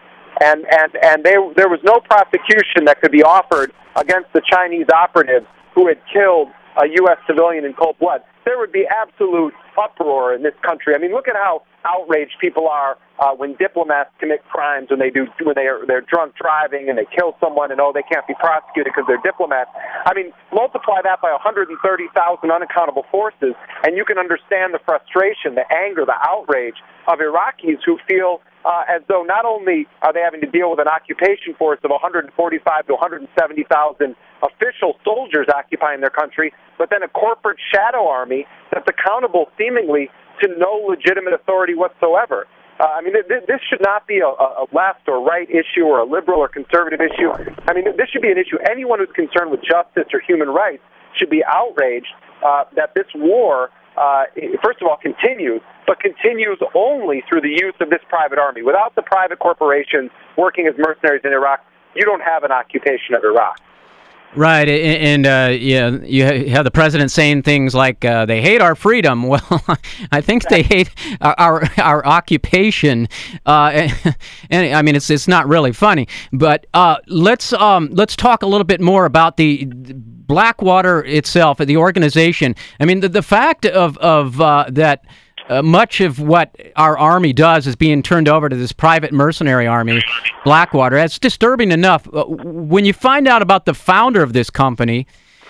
and 0.43 0.67
and 0.71 0.91
and 1.03 1.25
they, 1.25 1.35
there 1.57 1.69
was 1.69 1.81
no 1.83 1.99
prosecution 1.99 2.85
that 2.87 3.01
could 3.01 3.13
be 3.13 3.23
offered 3.23 3.73
against 3.97 4.33
the 4.35 4.43
Chinese 4.51 4.87
operatives 4.95 5.47
who 5.75 5.87
had 5.89 5.99
killed 6.13 6.49
a 6.81 6.89
U.S. 7.05 7.19
civilian 7.27 7.65
in 7.65 7.75
cold 7.75 7.99
blood. 7.99 8.23
There 8.45 8.59
would 8.59 8.73
be 8.73 8.89
absolute 8.89 9.53
uproar 9.77 10.35
in 10.35 10.43
this 10.43 10.57
country. 10.65 10.95
I 10.95 10.99
mean, 10.99 11.13
look 11.13 11.29
at 11.29 11.37
how 11.37 11.63
outraged 11.85 12.37
people 12.41 12.69
are 12.69 12.97
uh, 13.21 13.37
when 13.37 13.55
diplomats 13.57 14.11
commit 14.19 14.41
crimes, 14.49 14.89
when 14.89 14.99
they 14.99 15.11
do 15.11 15.29
when 15.45 15.55
they 15.55 15.69
are 15.69 15.85
they're 15.87 16.01
drunk 16.01 16.35
driving 16.41 16.89
and 16.89 16.97
they 16.97 17.07
kill 17.15 17.37
someone, 17.41 17.71
and 17.71 17.81
oh, 17.81 17.93
they 17.93 18.05
can't 18.09 18.27
be 18.27 18.35
prosecuted 18.41 18.93
because 18.93 19.05
they're 19.07 19.21
diplomats. 19.21 19.71
I 20.07 20.15
mean, 20.15 20.33
multiply 20.53 21.05
that 21.05 21.21
by 21.21 21.31
130,000 21.33 21.77
unaccountable 22.51 23.05
forces, 23.11 23.53
and 23.85 23.97
you 23.97 24.05
can 24.05 24.17
understand 24.17 24.73
the 24.73 24.81
frustration, 24.85 25.55
the 25.55 25.69
anger, 25.69 26.09
the 26.09 26.17
outrage 26.25 26.81
of 27.09 27.21
Iraqis 27.21 27.85
who 27.85 28.01
feel 28.09 28.41
uh, 28.65 28.85
as 28.89 29.03
though 29.09 29.23
not 29.23 29.45
only 29.45 29.87
are 30.03 30.13
they 30.13 30.21
having 30.21 30.41
to 30.41 30.51
deal 30.51 30.71
with 30.71 30.81
an 30.81 30.89
occupation 30.89 31.55
force 31.57 31.81
of 31.85 31.91
145 31.91 32.33
to 32.87 32.93
170,000 32.93 34.17
official 34.43 34.97
soldiers 35.05 35.47
occupying 35.55 36.01
their 36.01 36.11
country, 36.11 36.53
but 36.79 36.91
then 36.91 37.03
a 37.03 37.09
corporate 37.09 37.59
shadow 37.73 38.09
army 38.09 38.47
that's 38.73 38.89
accountable 38.89 39.47
seemingly 39.59 40.11
to 40.41 40.49
no 40.57 40.87
legitimate 40.89 41.35
authority 41.35 41.75
whatsoever. 41.75 42.47
Uh, 42.81 42.85
I 42.97 43.03
mean, 43.03 43.13
th- 43.13 43.45
this 43.47 43.61
should 43.69 43.83
not 43.83 44.07
be 44.07 44.21
a, 44.21 44.29
a 44.29 44.65
left 44.73 45.05
or 45.07 45.21
right 45.21 45.49
issue 45.51 45.85
or 45.85 46.01
a 46.01 46.05
liberal 46.05 46.41
or 46.41 46.49
conservative 46.49 47.01
issue. 47.01 47.29
I 47.69 47.75
mean, 47.75 47.85
this 47.85 48.09
should 48.09 48.23
be 48.23 48.33
an 48.33 48.39
issue. 48.39 48.57
Anyone 48.71 49.01
who's 49.01 49.13
concerned 49.15 49.51
with 49.51 49.61
justice 49.61 50.09
or 50.15 50.21
human 50.27 50.49
rights 50.49 50.83
should 51.15 51.29
be 51.29 51.45
outraged 51.45 52.09
uh, 52.41 52.65
that 52.77 52.95
this 52.95 53.05
war, 53.15 53.69
uh, 53.99 54.25
first 54.65 54.81
of 54.81 54.89
all, 54.89 54.97
continues, 54.97 55.61
but 55.87 56.01
continues 56.01 56.57
only 56.75 57.23
through 57.29 57.43
the 57.43 57.53
use 57.53 57.75
of 57.81 57.91
this 57.91 58.01
private 58.09 58.39
army. 58.39 58.63
Without 58.63 58.95
the 58.95 59.03
private 59.03 59.41
corporations 59.41 60.11
working 60.39 60.67
as 60.67 60.73
mercenaries 60.79 61.21
in 61.25 61.33
Iraq, 61.33 61.61
you 61.95 62.07
don't 62.07 62.23
have 62.23 62.45
an 62.45 62.53
occupation 62.53 63.15
of 63.15 63.25
Iraq. 63.25 63.61
Right, 64.37 64.69
and 64.69 65.27
uh, 65.27 65.49
yeah, 65.59 65.91
you 65.91 66.25
have 66.51 66.63
the 66.63 66.71
president 66.71 67.11
saying 67.11 67.43
things 67.43 67.75
like 67.75 68.05
uh, 68.05 68.27
they 68.27 68.41
hate 68.41 68.61
our 68.61 68.77
freedom. 68.77 69.25
Well, 69.31 69.61
I 70.13 70.21
think 70.21 70.45
they 70.49 70.63
hate 70.63 70.91
our 71.21 71.35
our, 71.37 71.71
our 71.79 72.07
occupation, 72.07 73.09
uh, 73.45 73.71
and, 73.73 74.17
and, 74.51 74.75
I 74.75 74.83
mean 74.83 74.95
it's 74.95 75.11
it's 75.11 75.27
not 75.27 75.49
really 75.49 75.73
funny. 75.73 76.07
But 76.33 76.67
uh, 76.75 76.97
let's 77.09 77.53
um, 77.53 77.91
let's 77.93 78.15
talk 78.15 78.43
a 78.43 78.47
little 78.47 78.65
bit 78.65 78.81
more 78.81 79.05
about 79.05 79.37
the 79.37 79.65
Blackwater 79.67 81.05
itself, 81.05 81.59
the 81.59 81.77
organization. 81.77 82.55
I 82.79 82.85
mean 82.85 83.01
the 83.01 83.09
the 83.09 83.23
fact 83.23 83.67
of 83.67 83.99
of 83.99 84.41
uh, 84.41 84.67
that 84.71 85.05
uh, 85.51 85.63
much 85.63 86.01
of 86.01 86.21
what 86.21 86.55
our 86.77 86.97
army 86.97 87.33
does 87.33 87.67
is 87.67 87.75
being 87.75 88.03
turned 88.03 88.29
over 88.29 88.49
to 88.49 88.55
this 88.55 88.73
private 88.73 89.13
mercenary 89.13 89.67
army, 89.67 90.01
Blackwater. 90.45 90.97
That's 90.97 91.19
disturbing 91.19 91.73
enough. 91.73 92.09
Uh, 92.15 92.25
when 92.25 92.85
you 92.85 92.93
find 92.93 93.27
out 93.27 93.43
about 93.43 93.65
the 93.67 93.75
founder 93.75 94.23
of 94.23 94.33
this 94.33 94.49
company, 94.49 95.09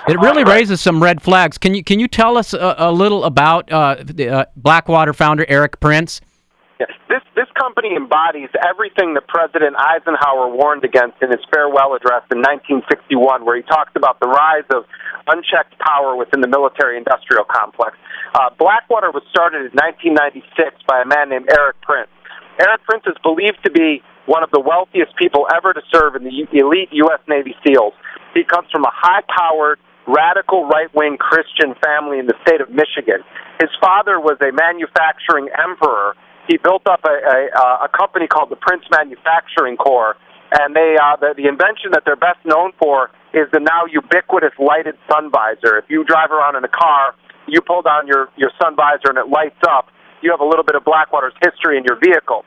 it 0.09 0.19
really 0.19 0.42
raises 0.42 0.80
some 0.80 1.02
red 1.02 1.21
flags. 1.21 1.59
Can 1.59 1.75
you 1.75 1.85
can 1.85 2.00
you 2.00 2.09
tell 2.09 2.38
us 2.38 2.54
a, 2.54 2.75
a 2.78 2.90
little 2.90 3.25
about 3.25 3.71
uh, 3.71 3.97
the 4.00 4.28
uh, 4.28 4.45
Blackwater 4.57 5.12
founder 5.12 5.45
Erik 5.49 5.78
Prince? 5.80 6.23
Yes. 6.80 6.90
This 7.11 7.21
this 7.37 7.49
company 7.61 7.95
embodies 7.95 8.49
everything 8.66 9.12
that 9.14 9.28
President 9.28 9.76
Eisenhower 9.76 10.49
warned 10.49 10.85
against 10.85 11.21
in 11.21 11.30
his 11.30 11.40
farewell 11.52 11.95
address 11.95 12.25
in 12.33 12.38
1961, 12.38 13.45
where 13.45 13.57
he 13.57 13.62
talks 13.62 13.92
about 13.95 14.19
the 14.21 14.28
rise 14.28 14.64
of 14.73 14.85
unchecked 15.30 15.78
power 15.78 16.16
within 16.16 16.40
the 16.40 16.49
military-industrial 16.49 17.44
complex. 17.46 17.96
Uh, 18.34 18.50
Blackwater 18.58 19.10
was 19.10 19.22
started 19.30 19.70
in 19.70 19.75
1996 19.78 20.82
by 20.87 21.02
a 21.02 21.06
man 21.06 21.30
named 21.30 21.49
Erik 21.50 21.80
Prince. 21.82 22.10
Erik 22.58 22.82
Prince 22.84 23.04
is 23.06 23.16
believed 23.22 23.58
to 23.64 23.70
be 23.70 24.02
one 24.26 24.42
of 24.42 24.50
the 24.50 24.60
wealthiest 24.60 25.16
people 25.16 25.46
ever 25.54 25.72
to 25.72 25.82
serve 25.90 26.14
in 26.14 26.22
the 26.25 26.46
elite 26.52 26.90
U.S. 26.92 27.20
Navy 27.26 27.54
SEALs. 27.66 27.94
He 28.34 28.44
comes 28.44 28.68
from 28.70 28.84
a 28.84 28.92
high-powered, 28.92 29.80
radical 30.06 30.68
right-wing 30.68 31.16
Christian 31.18 31.75
family 31.82 32.18
in 32.18 32.26
the 32.26 32.37
state 32.46 32.60
of 32.60 32.70
Michigan. 32.70 33.25
His 33.58 33.70
father 33.80 34.20
was 34.20 34.38
a 34.42 34.52
manufacturing 34.52 35.49
emperor 35.56 36.14
he 36.50 36.56
built 36.58 36.82
up 36.90 37.00
a, 37.04 37.14
a, 37.14 37.87
a 37.87 37.88
company 37.96 38.26
called 38.26 38.50
the 38.50 38.56
Prince 38.56 38.82
Manufacturing 38.90 39.76
Corps, 39.76 40.16
and 40.58 40.75
they 40.75 40.96
uh, 41.00 41.14
the, 41.14 41.34
the 41.37 41.46
invention 41.46 41.92
that 41.92 42.02
they're 42.04 42.18
best 42.18 42.42
known 42.44 42.72
for 42.75 43.10
is 43.32 43.46
the 43.52 43.60
now 43.60 43.87
ubiquitous 43.87 44.52
lighted 44.58 44.96
sun 45.08 45.30
visor. 45.30 45.78
If 45.78 45.87
you 45.88 46.04
drive 46.04 46.30
around 46.30 46.56
in 46.56 46.64
a 46.64 46.72
car, 46.72 47.14
you 47.46 47.60
pull 47.60 47.82
down 47.82 48.06
your 48.06 48.28
your 48.37 48.50
sun 48.60 48.76
visor 48.76 49.10
and 49.10 49.18
it 49.18 49.28
lights 49.28 49.60
up. 49.68 49.88
You 50.22 50.30
have 50.30 50.40
a 50.40 50.44
little 50.44 50.64
bit 50.64 50.76
of 50.76 50.84
Blackwater's 50.84 51.34
history 51.42 51.78
in 51.78 51.84
your 51.84 51.96
vehicle. 51.96 52.44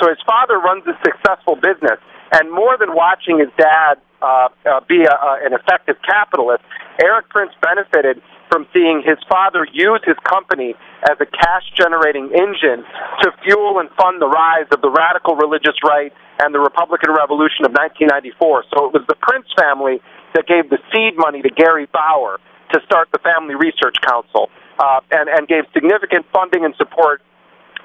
So 0.00 0.08
his 0.08 0.18
father 0.26 0.58
runs 0.58 0.84
a 0.86 0.94
successful 1.02 1.56
business, 1.56 1.98
and 2.32 2.52
more 2.52 2.76
than 2.78 2.94
watching 2.94 3.38
his 3.38 3.48
dad 3.56 3.96
uh, 4.20 4.48
uh, 4.64 4.80
be 4.88 5.04
a, 5.04 5.12
uh, 5.12 5.44
an 5.44 5.52
effective 5.52 5.96
capitalist, 6.04 6.62
Erik 7.02 7.28
Prince 7.28 7.52
benefited 7.60 8.22
from 8.48 8.66
seeing 8.72 9.02
his 9.04 9.18
father 9.28 9.66
use 9.72 10.00
his 10.04 10.16
company 10.24 10.74
as 11.10 11.16
a 11.20 11.26
cash 11.26 11.66
generating 11.74 12.30
engine 12.30 12.84
to 13.22 13.32
fuel 13.44 13.78
and 13.78 13.90
fund 13.98 14.20
the 14.20 14.28
rise 14.28 14.66
of 14.72 14.80
the 14.80 14.90
radical 14.90 15.36
religious 15.36 15.76
right 15.84 16.12
and 16.38 16.54
the 16.54 16.60
Republican 16.60 17.10
Revolution 17.12 17.64
of 17.64 17.72
1994. 17.72 18.64
So 18.70 18.86
it 18.86 18.92
was 18.92 19.04
the 19.08 19.16
Prince 19.18 19.46
family 19.58 20.00
that 20.34 20.46
gave 20.46 20.68
the 20.70 20.78
seed 20.92 21.16
money 21.16 21.42
to 21.42 21.50
Gary 21.50 21.88
Bauer 21.92 22.38
to 22.72 22.80
start 22.84 23.08
the 23.12 23.18
Family 23.18 23.54
Research 23.54 23.96
Council 24.02 24.50
uh, 24.78 25.00
and, 25.10 25.28
and 25.28 25.48
gave 25.48 25.64
significant 25.72 26.26
funding 26.32 26.64
and 26.64 26.74
support 26.76 27.22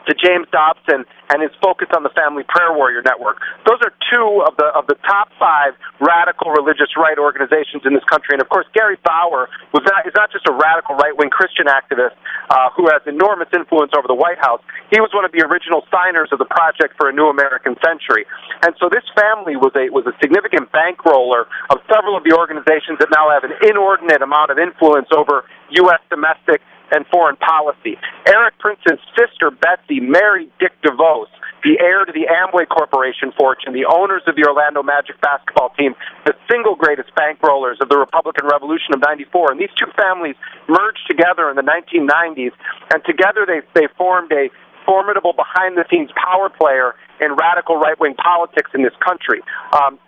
to 0.08 0.13
James 0.17 0.48
Dobson 0.51 1.05
and 1.29 1.41
his 1.41 1.51
focus 1.62 1.88
on 1.96 2.03
the 2.03 2.12
Family 2.12 2.43
Prayer 2.43 2.74
Warrior 2.74 3.01
Network. 3.01 3.39
Those 3.65 3.79
are 3.86 3.93
two 4.10 4.43
of 4.43 4.58
the 4.58 4.67
of 4.75 4.88
the 4.88 5.00
top 5.08 5.31
five 5.39 5.74
radical 6.00 6.51
religious 6.51 6.91
right 6.98 7.17
organizations 7.17 7.86
in 7.86 7.93
this 7.93 8.03
country. 8.10 8.36
And 8.36 8.41
of 8.41 8.50
course, 8.50 8.67
Gary 8.74 8.98
Bauer 9.05 9.48
was 9.72 9.84
not 9.86 10.05
is 10.08 10.13
not 10.15 10.31
just 10.31 10.48
a 10.50 10.53
radical 10.53 10.96
right 10.96 11.15
wing 11.15 11.29
Christian 11.29 11.72
activist 11.72 12.17
uh, 12.50 12.70
who 12.75 12.89
has 12.91 13.01
enormous 13.08 13.48
influence 13.53 13.91
over 13.96 14.08
the 14.08 14.17
White 14.17 14.39
House. 14.39 14.62
He 14.91 15.00
was 15.00 15.13
one 15.13 15.24
of 15.24 15.31
the 15.31 15.46
original 15.46 15.88
signers 15.88 16.29
of 16.31 16.39
the 16.39 16.50
Project 16.50 17.00
for 17.00 17.08
a 17.08 17.13
New 17.13 17.31
American 17.31 17.77
Century. 17.79 18.25
And 18.63 18.75
so 18.79 18.89
this 18.91 19.05
family 19.15 19.55
was 19.55 19.72
a 19.77 19.88
was 19.93 20.03
a 20.08 20.15
significant 20.20 20.72
bankroller 20.75 21.48
of 21.70 21.79
several 21.88 22.17
of 22.17 22.24
the 22.27 22.36
organizations 22.36 23.00
that 23.00 23.08
now 23.13 23.31
have 23.31 23.48
an 23.48 23.55
inordinate 23.63 24.22
amount 24.22 24.51
of 24.51 24.60
influence 24.60 25.08
over 25.15 25.46
U.S. 25.72 26.01
domestic 26.10 26.60
and 26.92 27.06
foreign 27.08 27.36
policy. 27.38 27.98
Erik 28.28 28.58
Prince's 28.60 29.00
sister, 29.18 29.52
Betsy, 29.52 30.00
married 30.00 30.52
Dick 30.60 30.74
DeVos, 30.84 31.28
the 31.64 31.80
heir 31.80 32.06
to 32.06 32.12
the 32.12 32.28
Amway 32.28 32.68
Corporation 32.68 33.32
fortune, 33.38 33.74
the 33.74 33.86
owners 33.86 34.24
of 34.28 34.36
the 34.36 34.46
Orlando 34.46 34.84
Magic 34.84 35.20
basketball 35.22 35.70
team, 35.78 35.96
the 36.26 36.34
single 36.50 36.76
greatest 36.76 37.10
bankrollers 37.16 37.80
of 37.82 37.90
the 37.90 37.98
Republican 37.98 38.48
Revolution 38.48 38.94
of 38.94 39.02
94. 39.02 39.52
And 39.52 39.60
these 39.62 39.74
two 39.78 39.90
families 39.96 40.36
merged 40.68 41.06
together 41.08 41.50
in 41.50 41.56
the 41.56 41.66
1990s, 41.66 42.52
and 42.94 43.04
together 43.06 43.46
they, 43.46 43.62
they 43.74 43.88
formed 43.98 44.32
a 44.32 44.50
formidable 44.86 45.34
behind 45.34 45.78
the 45.78 45.86
scenes 45.90 46.10
power 46.18 46.50
player 46.50 46.96
in 47.22 47.34
radical 47.38 47.78
right 47.78 48.00
wing 48.00 48.16
politics 48.16 48.72
in 48.74 48.82
this 48.82 48.96
country. 49.06 49.42
Um, 49.74 50.00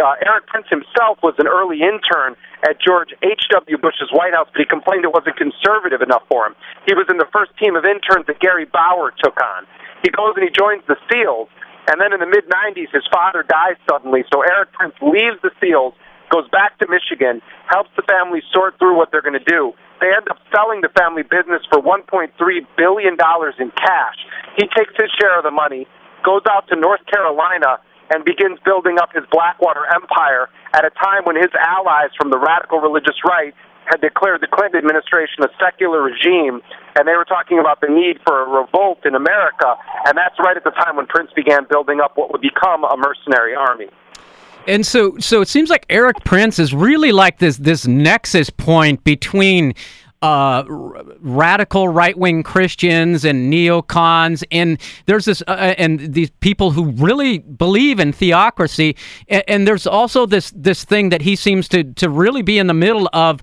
uh, 0.00 0.16
Erik 0.24 0.46
Prince 0.46 0.66
himself 0.72 1.20
was 1.22 1.34
an 1.36 1.46
early 1.46 1.84
intern 1.84 2.36
at 2.64 2.80
George 2.80 3.12
H.W. 3.20 3.76
Bush's 3.76 4.08
White 4.12 4.32
House, 4.32 4.48
but 4.52 4.60
he 4.60 4.68
complained 4.68 5.04
it 5.04 5.12
wasn't 5.12 5.36
conservative 5.36 6.00
enough 6.00 6.24
for 6.30 6.46
him. 6.46 6.54
He 6.86 6.94
was 6.94 7.06
in 7.10 7.18
the 7.18 7.28
first 7.28 7.52
team 7.58 7.76
of 7.76 7.84
interns 7.84 8.24
that 8.26 8.40
Gary 8.40 8.64
Bauer 8.64 9.12
took 9.20 9.36
on. 9.36 9.68
He 10.00 10.10
goes 10.10 10.32
and 10.38 10.44
he 10.46 10.52
joins 10.52 10.82
the 10.88 10.96
SEALs, 11.10 11.48
and 11.90 12.00
then 12.00 12.14
in 12.14 12.20
the 12.22 12.30
mid 12.30 12.46
90s, 12.48 12.94
his 12.94 13.04
father 13.10 13.42
dies 13.42 13.76
suddenly, 13.90 14.24
so 14.32 14.40
Erik 14.42 14.72
Prince 14.72 14.94
leaves 15.02 15.36
the 15.42 15.50
SEALs, 15.60 15.94
goes 16.30 16.48
back 16.48 16.78
to 16.78 16.86
Michigan, 16.88 17.42
helps 17.68 17.90
the 17.98 18.06
family 18.08 18.40
sort 18.54 18.78
through 18.78 18.96
what 18.96 19.10
they're 19.10 19.24
going 19.24 19.38
to 19.38 19.50
do. 19.50 19.74
They 20.00 20.10
end 20.10 20.26
up 20.30 20.38
selling 20.54 20.80
the 20.80 20.90
family 20.94 21.22
business 21.22 21.62
for 21.70 21.78
$1.3 21.78 22.32
billion 22.76 23.14
in 23.14 23.70
cash. 23.76 24.18
He 24.56 24.66
takes 24.72 24.94
his 24.96 25.10
share 25.20 25.38
of 25.38 25.44
the 25.44 25.54
money, 25.54 25.86
goes 26.24 26.42
out 26.50 26.66
to 26.68 26.76
North 26.78 27.04
Carolina, 27.06 27.78
and 28.12 28.24
begins 28.24 28.58
building 28.64 28.98
up 29.00 29.10
his 29.14 29.24
Blackwater 29.32 29.86
empire 29.94 30.48
at 30.74 30.84
a 30.84 30.90
time 30.90 31.24
when 31.24 31.36
his 31.36 31.50
allies 31.58 32.10
from 32.20 32.30
the 32.30 32.38
radical 32.38 32.78
religious 32.80 33.16
right 33.24 33.54
had 33.84 34.00
declared 34.00 34.40
the 34.40 34.46
Clinton 34.46 34.78
administration 34.78 35.42
a 35.42 35.48
secular 35.58 36.02
regime, 36.02 36.62
and 36.96 37.08
they 37.08 37.16
were 37.16 37.24
talking 37.24 37.58
about 37.58 37.80
the 37.80 37.88
need 37.88 38.20
for 38.24 38.42
a 38.42 38.62
revolt 38.62 39.04
in 39.04 39.14
America, 39.14 39.74
and 40.06 40.16
that's 40.16 40.38
right 40.38 40.56
at 40.56 40.64
the 40.64 40.70
time 40.70 40.96
when 40.96 41.06
Prince 41.06 41.30
began 41.34 41.66
building 41.68 42.00
up 42.00 42.16
what 42.16 42.30
would 42.30 42.40
become 42.40 42.84
a 42.84 42.96
mercenary 42.96 43.54
army. 43.54 43.88
And 44.66 44.86
so, 44.86 45.18
so 45.18 45.40
it 45.40 45.48
seems 45.48 45.70
like 45.70 45.84
Erik 45.90 46.22
Prince 46.24 46.60
is 46.60 46.72
really 46.72 47.10
like 47.10 47.38
this 47.38 47.56
this 47.56 47.86
nexus 47.86 48.48
point 48.48 49.02
between 49.02 49.74
uh, 50.22 50.62
radical 50.68 51.88
right 51.88 52.16
wing 52.16 52.44
Christians 52.44 53.24
and 53.24 53.52
neocons, 53.52 54.44
and 54.52 54.80
there's 55.06 55.24
this, 55.24 55.42
uh, 55.48 55.50
uh, 55.50 55.74
and 55.76 56.14
these 56.14 56.30
people 56.40 56.70
who 56.70 56.92
really 56.92 57.38
believe 57.38 57.98
in 57.98 58.12
theocracy, 58.12 58.96
and, 59.28 59.42
and, 59.48 59.68
there's 59.68 59.86
also 59.86 60.24
this 60.24 60.52
this 60.54 60.84
thing 60.84 61.08
that 61.08 61.22
he 61.22 61.34
seems 61.34 61.68
to 61.68 61.84
to 61.94 62.08
really 62.08 62.42
be 62.42 62.58
in 62.58 62.68
the 62.68 62.74
middle 62.74 63.08
of, 63.12 63.40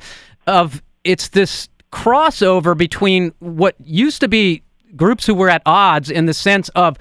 of 0.47 0.81
it's 1.03 1.27
this 1.29 1.67
crossover 1.91 2.77
between 2.77 3.33
what 3.39 3.75
used 3.83 4.21
to 4.21 4.29
be 4.29 4.63
groups 4.95 5.25
who 5.25 5.35
were 5.35 5.49
at 5.49 5.61
odds 5.65 6.09
in 6.09 6.25
the 6.27 6.33
sense 6.33 6.69
of 6.69 6.97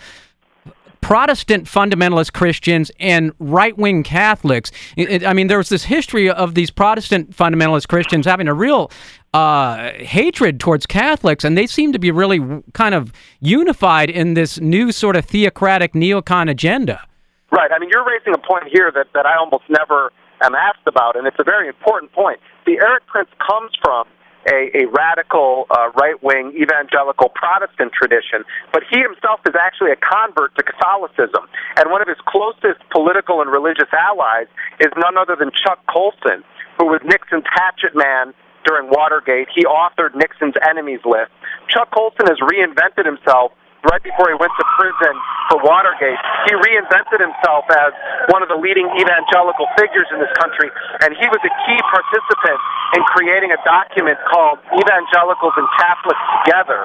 Protestant 1.01 1.65
fundamentalist 1.65 2.33
Christians 2.33 2.91
and 2.99 3.33
right 3.39 3.77
wing 3.77 4.03
Catholics. 4.03 4.71
It, 4.97 5.25
I 5.25 5.33
mean, 5.33 5.47
there 5.47 5.59
was 5.59 5.69
this 5.69 5.85
history 5.85 6.31
of 6.31 6.55
these 6.55 6.71
Protestant 6.71 7.35
fundamentalist 7.37 7.89
Christians 7.89 8.27
having 8.27 8.49
a 8.49 8.55
real 8.55 8.91
uh, 9.35 9.93
hatred 9.93 10.61
towards 10.61 10.87
Catholics, 10.87 11.45
and 11.45 11.57
they 11.57 11.67
seem 11.67 11.93
to 11.93 11.99
be 11.99 12.11
really 12.11 12.63
kind 12.73 12.95
of 12.95 13.13
unified 13.41 14.11
in 14.11 14.35
this 14.35 14.59
new 14.61 14.93
sort 14.93 15.17
of 15.17 15.25
theocratic 15.25 15.93
neocon 15.93 16.51
agenda. 16.51 17.07
Right. 17.51 17.71
I 17.73 17.79
mean, 17.79 17.91
you're 17.91 18.07
raising 18.07 18.35
a 18.35 18.39
point 18.39 18.65
here 18.73 18.91
that, 18.95 19.07
that 19.15 19.27
I 19.27 19.37
almost 19.37 19.65
never 19.69 20.13
am 20.43 20.55
asked 20.55 20.87
about, 20.87 21.17
and 21.17 21.27
it's 21.27 21.39
a 21.39 21.45
very 21.45 21.69
important 21.69 22.13
point. 22.13 22.41
The 22.67 22.79
Erik 22.79 23.07
Prince 23.07 23.31
comes 23.39 23.73
from 23.83 24.07
a, 24.47 24.71
a 24.75 24.87
radical 24.87 25.67
uh, 25.71 25.91
right 25.99 26.21
wing 26.23 26.55
evangelical 26.55 27.29
Protestant 27.35 27.93
tradition, 27.93 28.45
but 28.73 28.83
he 28.91 29.01
himself 29.01 29.41
is 29.47 29.55
actually 29.59 29.91
a 29.91 30.01
convert 30.01 30.55
to 30.57 30.63
Catholicism. 30.63 31.49
And 31.77 31.91
one 31.91 32.03
of 32.03 32.09
his 32.09 32.21
closest 32.27 32.79
political 32.91 33.41
and 33.43 33.51
religious 33.51 33.91
allies 33.93 34.47
is 34.81 34.93
none 34.97 35.19
other 35.19 35.37
than 35.37 35.51
Chuck 35.51 35.83
Colson, 35.91 36.45
who 36.79 36.87
was 36.87 37.01
Nixon's 37.05 37.47
hatchet 37.51 37.95
man 37.95 38.33
during 38.65 38.91
Watergate. 38.91 39.49
He 39.55 39.65
authored 39.65 40.15
Nixon's 40.15 40.55
enemies 40.63 41.01
list. 41.05 41.33
Chuck 41.69 41.91
Colson 41.91 42.27
has 42.27 42.39
reinvented 42.39 43.07
himself 43.07 43.53
right 43.87 44.03
before 44.03 44.31
he 44.31 44.37
went 44.39 44.51
to 44.59 44.65
prison 44.75 45.15
for 45.51 45.63
Watergate, 45.63 46.19
he 46.51 46.53
reinvented 46.59 47.23
himself 47.23 47.65
as 47.71 47.91
one 48.35 48.43
of 48.43 48.51
the 48.51 48.59
leading 48.59 48.87
evangelical 48.99 49.71
figures 49.79 50.09
in 50.11 50.19
this 50.19 50.33
country, 50.37 50.69
and 51.07 51.15
he 51.15 51.27
was 51.31 51.41
a 51.47 51.53
key 51.67 51.81
participant 51.87 52.59
in 52.99 53.03
creating 53.15 53.53
a 53.55 53.61
document 53.63 54.19
called 54.27 54.59
Evangelicals 54.75 55.55
and 55.57 55.69
Catholics 55.79 56.25
Together, 56.43 56.81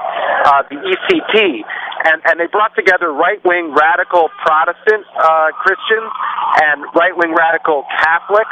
uh, 0.45 0.62
the 0.69 0.77
ECT. 0.77 1.63
And, 2.03 2.19
and 2.27 2.35
they 2.35 2.51
brought 2.51 2.75
together 2.75 3.15
right 3.15 3.39
wing 3.47 3.71
radical 3.71 4.27
Protestant 4.43 5.07
uh, 5.15 5.55
Christians 5.63 6.12
and 6.67 6.83
right 6.93 7.15
wing 7.15 7.31
radical 7.31 7.88
Catholics 8.03 8.51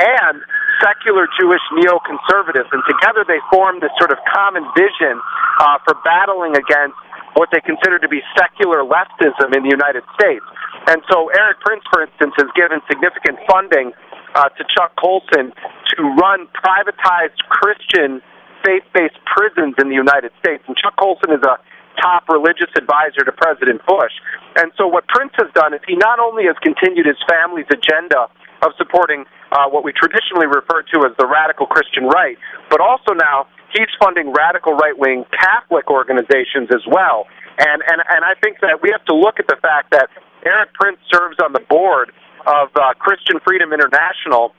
and 0.00 0.40
secular 0.80 1.28
Jewish 1.40 1.62
neoconservatives, 1.72 2.68
and 2.72 2.82
together 2.84 3.24
they 3.24 3.40
formed 3.52 3.80
this 3.80 3.92
sort 3.96 4.12
of 4.12 4.18
common 4.28 4.64
vision 4.76 5.16
uh, 5.60 5.78
for 5.84 5.96
battling 6.04 6.56
against 6.56 6.96
what 7.36 7.52
they 7.52 7.60
consider 7.60 8.00
to 8.00 8.08
be 8.08 8.24
secular 8.32 8.80
leftism 8.80 9.52
in 9.52 9.62
the 9.62 9.72
United 9.72 10.02
States. 10.16 10.44
And 10.88 11.04
so 11.12 11.28
Erik 11.36 11.60
Prince, 11.60 11.84
for 11.92 12.02
instance, 12.02 12.32
has 12.40 12.48
given 12.56 12.80
significant 12.88 13.38
funding 13.44 13.92
uh, 14.34 14.48
to 14.56 14.62
Chuck 14.72 14.96
Colson 14.96 15.52
to 15.52 15.98
run 16.16 16.48
privatized 16.56 17.36
Christian 17.52 18.24
faith-based 18.64 19.20
prisons 19.28 19.76
in 19.78 19.88
the 19.92 19.94
United 19.94 20.32
States. 20.40 20.64
And 20.66 20.76
Chuck 20.76 20.96
Colson 20.96 21.30
is 21.30 21.44
a 21.44 21.60
top 22.00 22.28
religious 22.28 22.72
advisor 22.76 23.24
to 23.24 23.32
President 23.32 23.84
Bush. 23.86 24.12
And 24.56 24.72
so 24.76 24.86
what 24.86 25.08
Prince 25.08 25.32
has 25.36 25.52
done 25.52 25.72
is 25.72 25.80
he 25.86 25.96
not 25.96 26.18
only 26.18 26.44
has 26.44 26.56
continued 26.60 27.06
his 27.06 27.20
family's 27.28 27.68
agenda 27.72 28.28
of 28.64 28.72
supporting 28.76 29.24
uh, 29.52 29.68
what 29.68 29.84
we 29.84 29.92
traditionally 29.92 30.46
refer 30.46 30.82
to 30.92 31.04
as 31.04 31.12
the 31.18 31.26
radical 31.26 31.66
Christian 31.66 32.04
right, 32.08 32.36
but 32.68 32.80
also 32.80 33.12
now 33.12 33.46
he's 33.76 33.92
funding 34.00 34.32
radical 34.32 34.72
right 34.74 34.96
wing 34.96 35.24
Catholic 35.30 35.90
organizations 35.90 36.68
as 36.72 36.82
well. 36.88 37.26
And, 37.58 37.82
and, 37.84 38.00
and 38.08 38.24
I 38.24 38.34
think 38.42 38.60
that 38.60 38.80
we 38.82 38.90
have 38.92 39.04
to 39.06 39.14
look 39.14 39.38
at 39.38 39.46
the 39.46 39.56
fact 39.60 39.92
that 39.92 40.08
Erik 40.44 40.72
Prince 40.74 40.98
serves 41.12 41.36
on 41.42 41.52
the 41.52 41.64
board 41.68 42.12
of 42.46 42.68
uh, 42.76 42.94
Christian 42.98 43.40
Freedom 43.44 43.72
International, 43.72 44.52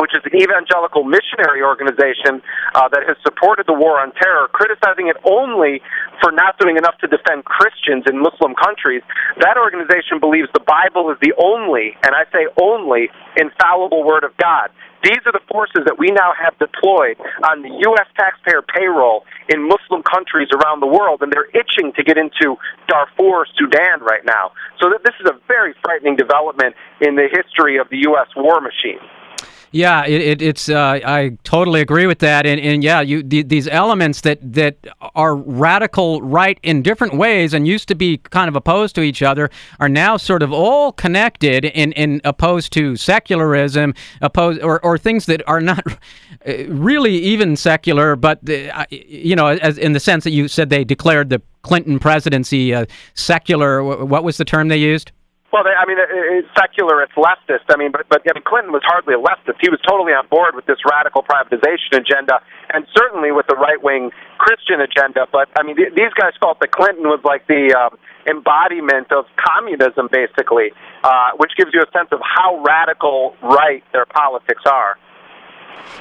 which 0.00 0.16
is 0.16 0.24
an 0.24 0.32
evangelical 0.32 1.04
missionary 1.04 1.60
organization 1.60 2.40
uh, 2.72 2.88
that 2.88 3.04
has 3.04 3.20
supported 3.20 3.68
the 3.68 3.76
war 3.76 4.00
on 4.00 4.16
terror, 4.16 4.48
criticizing 4.48 5.12
it 5.12 5.16
only 5.28 5.84
for 6.24 6.32
not 6.32 6.56
doing 6.56 6.80
enough 6.80 6.96
to 7.04 7.06
defend 7.06 7.44
Christians 7.44 8.08
in 8.08 8.16
Muslim 8.16 8.56
countries. 8.56 9.04
That 9.44 9.60
organization 9.60 10.16
believes 10.16 10.48
the 10.56 10.64
Bible 10.64 11.12
is 11.12 11.20
the 11.20 11.36
only, 11.36 12.00
and 12.00 12.16
I 12.16 12.24
say 12.32 12.48
only, 12.56 13.12
infallible 13.36 14.02
Word 14.02 14.24
of 14.24 14.32
God. 14.40 14.72
These 15.04 15.20
are 15.24 15.32
the 15.32 15.44
forces 15.48 15.88
that 15.88 15.96
we 15.96 16.12
now 16.12 16.36
have 16.36 16.56
deployed 16.60 17.16
on 17.48 17.64
the 17.64 17.72
U.S. 17.72 18.08
taxpayer 18.20 18.60
payroll 18.60 19.24
in 19.48 19.64
Muslim 19.64 20.04
countries 20.04 20.48
around 20.52 20.80
the 20.80 20.92
world, 20.92 21.24
and 21.24 21.32
they're 21.32 21.48
itching 21.56 21.92
to 21.96 22.04
get 22.04 22.20
into 22.20 22.60
Darfur, 22.84 23.48
Sudan 23.56 24.04
right 24.04 24.24
now. 24.24 24.52
So 24.80 24.92
this 24.92 25.16
is 25.20 25.28
a 25.28 25.36
very 25.48 25.72
frightening 25.80 26.16
development 26.16 26.76
in 27.00 27.16
the 27.16 27.32
history 27.32 27.80
of 27.80 27.88
the 27.88 28.04
U.S. 28.12 28.28
war 28.36 28.60
machine. 28.60 29.00
Yeah, 29.72 30.04
it, 30.04 30.20
it, 30.20 30.42
it's. 30.42 30.68
Uh, 30.68 30.98
I 31.04 31.38
totally 31.44 31.80
agree 31.80 32.08
with 32.08 32.18
that, 32.20 32.44
and, 32.44 32.60
and 32.60 32.82
yeah, 32.82 33.00
you 33.02 33.22
the, 33.22 33.42
these 33.44 33.68
elements 33.68 34.22
that 34.22 34.38
that 34.52 34.76
are 35.14 35.36
radical 35.36 36.20
right 36.22 36.58
in 36.64 36.82
different 36.82 37.14
ways 37.14 37.54
and 37.54 37.68
used 37.68 37.86
to 37.88 37.94
be 37.94 38.18
kind 38.18 38.48
of 38.48 38.56
opposed 38.56 38.96
to 38.96 39.02
each 39.02 39.22
other 39.22 39.48
are 39.78 39.88
now 39.88 40.16
sort 40.16 40.42
of 40.42 40.52
all 40.52 40.90
connected 40.90 41.64
in, 41.64 41.92
in 41.92 42.20
opposed 42.24 42.72
to 42.72 42.96
secularism, 42.96 43.94
opposed 44.20 44.60
or, 44.60 44.84
or 44.84 44.98
things 44.98 45.26
that 45.26 45.40
are 45.48 45.60
not 45.60 45.84
really 46.66 47.14
even 47.18 47.54
secular, 47.54 48.16
but 48.16 48.40
uh, 48.50 48.84
you 48.90 49.36
know, 49.36 49.46
as 49.46 49.78
in 49.78 49.92
the 49.92 50.00
sense 50.00 50.24
that 50.24 50.32
you 50.32 50.48
said 50.48 50.68
they 50.68 50.82
declared 50.82 51.30
the 51.30 51.40
Clinton 51.62 52.00
presidency 52.00 52.74
uh, 52.74 52.86
secular. 53.14 53.84
What 53.84 54.24
was 54.24 54.36
the 54.36 54.44
term 54.44 54.66
they 54.66 54.78
used? 54.78 55.12
Well, 55.50 55.66
they, 55.66 55.74
I 55.74 55.82
mean, 55.82 55.98
it's 55.98 56.46
secular, 56.54 57.02
it's 57.02 57.14
leftist. 57.18 57.66
I 57.70 57.76
mean, 57.76 57.90
but 57.90 58.06
but 58.08 58.22
I 58.22 58.38
mean, 58.38 58.46
Clinton 58.46 58.70
was 58.70 58.86
hardly 58.86 59.14
a 59.14 59.22
leftist. 59.22 59.58
He 59.58 59.68
was 59.68 59.82
totally 59.82 60.14
on 60.14 60.30
board 60.30 60.54
with 60.54 60.66
this 60.66 60.78
radical 60.86 61.26
privatization 61.26 61.98
agenda, 61.98 62.38
and 62.70 62.86
certainly 62.94 63.32
with 63.34 63.50
the 63.50 63.58
right 63.58 63.82
wing 63.82 64.14
Christian 64.38 64.78
agenda. 64.80 65.26
But 65.26 65.50
I 65.58 65.66
mean, 65.66 65.74
th- 65.74 65.90
these 65.98 66.14
guys 66.14 66.38
felt 66.38 66.62
that 66.62 66.70
Clinton 66.70 67.10
was 67.10 67.18
like 67.26 67.50
the 67.50 67.74
um, 67.74 67.98
embodiment 68.30 69.10
of 69.10 69.26
communism, 69.34 70.06
basically, 70.06 70.70
uh, 71.02 71.34
which 71.42 71.50
gives 71.58 71.74
you 71.74 71.82
a 71.82 71.90
sense 71.90 72.14
of 72.14 72.22
how 72.22 72.62
radical 72.62 73.34
right 73.42 73.82
their 73.92 74.06
politics 74.06 74.62
are. 74.70 75.02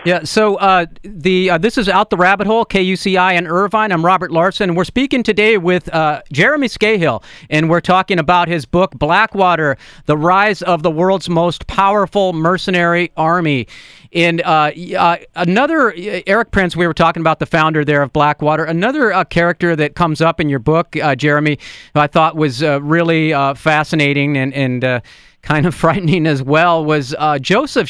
Yeah, 0.06 0.24
so 0.24 0.56
uh, 0.56 0.86
the 1.04 1.50
uh, 1.50 1.58
this 1.58 1.78
is 1.78 1.90
Out 1.90 2.10
the 2.10 2.16
Rabbit 2.16 2.48
Hole, 2.48 2.66
KUCI 2.66 3.38
in 3.38 3.46
Irvine. 3.46 3.92
I'm 3.92 4.06
Robert 4.06 4.32
Larson. 4.32 4.76
We're 4.76 4.86
speaking 4.86 5.24
today 5.24 5.58
with 5.58 5.94
uh, 5.94 6.22
Jeremy 6.32 6.68
Scahill, 6.68 7.22
and 7.50 7.70
we're 7.70 7.82
talking 7.82 8.18
about 8.18 8.48
his 8.48 8.66
book, 8.66 8.92
Blackwater 8.92 9.78
The 10.06 10.18
Rise 10.18 10.62
of 10.62 10.84
the 10.84 10.92
World's 10.92 11.28
Most 11.28 11.68
Powerful 11.68 12.32
Mercenary 12.32 13.12
Army. 13.18 13.68
And 14.14 14.42
uh, 14.42 14.72
uh, 14.98 15.18
another, 15.36 15.94
Erik 16.26 16.52
Prince, 16.52 16.78
we 16.78 16.88
were 16.88 16.94
talking 16.94 17.20
about 17.20 17.40
the 17.40 17.46
founder 17.46 17.84
there 17.84 18.02
of 18.02 18.14
Blackwater. 18.14 18.64
Another 18.64 19.12
uh, 19.12 19.26
character 19.26 19.76
that 19.76 19.96
comes 19.96 20.22
up 20.22 20.40
in 20.40 20.48
your 20.48 20.60
book, 20.60 20.96
Jeremy, 21.18 21.60
I 21.94 22.08
thought 22.08 22.38
was 22.38 22.64
really 22.64 23.34
fascinating 23.56 24.38
and, 24.38 24.54
and 24.54 25.04
kind 25.42 25.66
of 25.66 25.76
frightening 25.84 26.26
as 26.26 26.42
well, 26.42 26.86
was 26.86 27.14
Joseph 27.42 27.90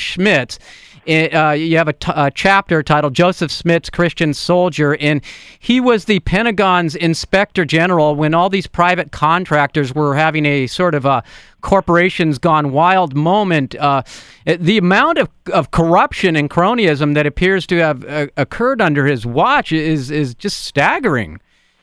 Schmitz 1.08 1.34
uh, 1.34 1.52
you 1.52 1.78
have 1.78 1.88
a, 1.88 1.94
t- 1.94 2.12
a 2.16 2.32
chapter 2.32 2.84
titled 2.84 3.14
Joseph 3.14 3.52
Schmitz 3.52 3.90
Christian 3.90 4.34
Soldier, 4.34 4.96
and 4.98 5.22
he 5.60 5.80
was 5.80 6.06
the 6.06 6.20
Pentagon's 6.22 6.96
inspector 6.96 7.66
general 7.66 8.16
when 8.16 8.34
all 8.34 8.50
these 8.50 8.68
private 8.68 9.12
contractors 9.12 9.94
were 9.94 10.16
having 10.16 10.46
a 10.46 10.68
sort 10.68 10.96
of 10.96 11.06
a 11.06 11.24
corporations 11.62 12.38
gone 12.38 12.72
wild 12.72 13.16
moment. 13.16 13.76
Uh, 13.76 14.02
the 14.46 14.78
amount 14.78 15.18
of, 15.18 15.30
of 15.54 15.72
corruption 15.72 16.36
and 16.36 16.50
cronyism 16.50 17.14
that 17.16 17.26
appears 17.26 17.68
to 17.68 17.78
have 17.78 18.06
uh, 18.06 18.28
occurred 18.38 18.82
under 18.82 19.06
his 19.06 19.26
watch 19.26 19.72
is, 19.72 20.10
is 20.10 20.34
just 20.36 20.60
staggering. 20.66 21.40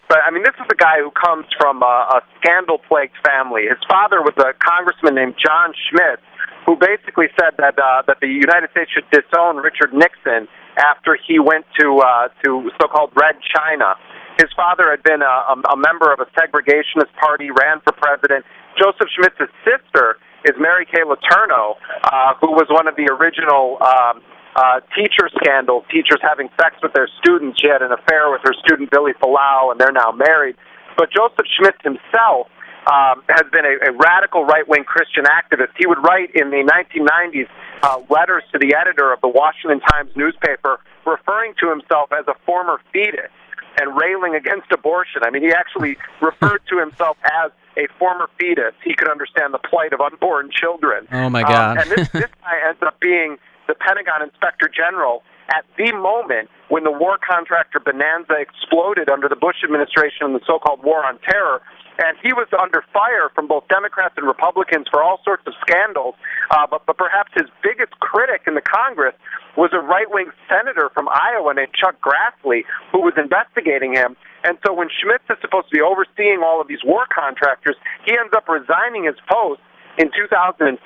But 0.09 0.19
I 0.27 0.31
mean, 0.31 0.45
this 0.45 0.55
is 0.55 0.67
a 0.71 0.77
guy 0.77 0.99
who 0.99 1.11
comes 1.11 1.47
from 1.59 1.83
a, 1.83 2.09
a 2.15 2.21
scandal-plagued 2.39 3.17
family. 3.27 3.63
His 3.69 3.83
father 3.89 4.23
was 4.23 4.35
a 4.39 4.55
congressman 4.63 5.17
named 5.17 5.35
John 5.45 5.75
Schmitz, 5.91 6.23
who 6.67 6.75
basically 6.77 7.31
said 7.39 7.55
that 7.59 7.79
uh, 7.79 8.03
that 8.07 8.19
the 8.21 8.29
United 8.29 8.71
States 8.75 8.91
should 8.91 9.07
disown 9.15 9.57
Richard 9.57 9.95
Nixon 9.95 10.51
after 10.77 11.17
he 11.17 11.39
went 11.39 11.65
to 11.81 12.03
uh, 12.03 12.29
to 12.45 12.71
so-called 12.81 13.15
Red 13.15 13.39
China. 13.55 13.95
His 14.37 14.53
father 14.53 14.91
had 14.91 15.03
been 15.03 15.23
a, 15.23 15.37
a 15.73 15.79
member 15.79 16.13
of 16.13 16.21
a 16.21 16.29
segregationist 16.37 17.09
party, 17.17 17.49
ran 17.49 17.81
for 17.81 17.95
president. 17.97 18.45
Joseph 18.77 19.09
Schmitz's 19.17 19.49
sister 19.65 20.19
is 20.45 20.53
Mary 20.61 20.85
Kay 20.85 21.09
Letourneau, 21.09 21.81
uh, 22.05 22.35
who 22.43 22.53
was 22.53 22.69
one 22.69 22.87
of 22.87 22.97
the 22.97 23.09
original 23.09 23.81
um, 23.81 24.21
uh, 24.55 24.81
teacher 24.93 25.33
scandals, 25.41 25.85
teachers 25.89 26.21
having 26.21 26.51
sex 26.61 26.77
with 26.83 26.93
their 26.93 27.09
students. 27.23 27.57
She 27.61 27.69
had 27.69 27.81
an 27.81 27.93
affair 27.93 28.29
with 28.29 28.43
her 28.45 28.53
student 28.61 28.91
Vili 28.93 29.13
Fualaau, 29.23 29.73
and 29.73 29.81
they're 29.81 29.93
now 29.97 30.13
married. 30.13 30.57
But 30.99 31.09
Joseph 31.13 31.49
Schmitz 31.57 31.81
himself 31.81 32.49
um, 32.87 33.23
has 33.29 33.45
been 33.51 33.65
a, 33.65 33.91
a 33.91 33.93
radical 33.93 34.45
right 34.45 34.67
wing 34.67 34.85
Christian 34.85 35.25
activist. 35.25 35.75
He 35.79 35.87
would 35.87 35.99
write 35.99 36.31
in 36.35 36.51
the 36.51 36.63
1990s 36.63 37.49
uh, 37.83 38.01
letters 38.09 38.45
to 38.53 38.59
the 38.59 38.75
editor 38.75 39.13
of 39.13 39.21
the 39.21 39.29
Washington 39.29 39.81
Times 39.81 40.11
newspaper 40.17 40.81
referring 41.05 41.55
to 41.61 41.71
himself 41.71 42.11
as 42.13 42.27
a 42.29 42.35
former 42.45 42.81
fetus 42.93 43.31
and 43.79 43.97
railing 43.97 44.35
against 44.35 44.71
abortion. 44.73 45.23
I 45.23 45.31
mean, 45.31 45.43
he 45.43 45.53
actually 45.53 45.97
referred 46.23 46.63
to 46.71 46.79
himself 46.79 47.17
as 47.45 47.51
a 47.77 47.87
former 47.99 48.29
fetus. 48.39 48.73
He 48.83 48.95
could 48.95 49.11
understand 49.11 49.53
the 49.53 49.59
plight 49.59 49.93
of 49.93 50.01
unborn 50.01 50.51
children. 50.51 51.07
Oh, 51.13 51.29
my 51.29 51.43
God. 51.43 51.77
Um, 51.77 51.83
and 51.83 51.91
this, 51.91 52.09
this 52.09 52.31
guy 52.43 52.57
ends 52.67 52.81
up 52.83 52.99
being 53.01 53.37
the 53.69 53.75
Pentagon 53.75 54.23
Inspector 54.23 54.69
General 54.75 55.23
at 55.49 55.65
the 55.77 55.93
moment 55.93 56.49
when 56.69 56.85
the 56.85 56.91
war 56.91 57.19
contractor 57.19 57.79
bonanza 57.79 58.35
exploded 58.39 59.09
under 59.09 59.29
the 59.29 59.37
Bush 59.37 59.63
administration 59.63 60.27
and 60.27 60.35
the 60.35 60.41
so 60.47 60.59
called 60.59 60.83
war 60.83 61.05
on 61.05 61.19
terror 61.21 61.61
and 61.99 62.17
he 62.23 62.33
was 62.33 62.49
under 62.53 62.85
fire 62.93 63.31
from 63.35 63.49
both 63.49 63.67
Democrats 63.69 64.15
and 64.17 64.27
Republicans 64.27 64.87
for 64.91 65.03
all 65.03 65.21
sorts 65.25 65.43
of 65.47 65.55
scandals. 65.61 66.15
Uh, 66.51 66.67
but, 66.69 66.85
but 66.87 66.97
perhaps 66.97 67.33
his 67.35 67.49
biggest 67.63 67.93
critic 68.01 68.43
in 68.47 68.55
the 68.55 68.65
Congress 68.65 69.15
was 69.57 69.73
a 69.73 69.81
right 69.81 70.11
wing 70.11 70.29
senator 70.49 70.91
from 70.93 71.09
Iowa 71.09 71.55
named 71.55 71.73
Chuck 71.73 71.97
Grassley, 72.05 72.65
who 72.93 73.01
was 73.01 73.15
investigating 73.17 73.95
him. 73.95 74.17
And 74.45 74.59
so 74.65 74.73
when 74.73 74.89
Schmitz 74.93 75.25
is 75.31 75.41
supposed 75.41 75.73
to 75.73 75.75
be 75.75 75.81
overseeing 75.81 76.45
all 76.45 76.61
of 76.61 76.69
these 76.69 76.85
war 76.85 77.09
contractors, 77.09 77.77
he 78.05 78.13
ends 78.13 78.33
up 78.37 78.49
resigning 78.49 79.09
his 79.09 79.17
post 79.33 79.61
in 79.97 80.13
2005 80.13 80.77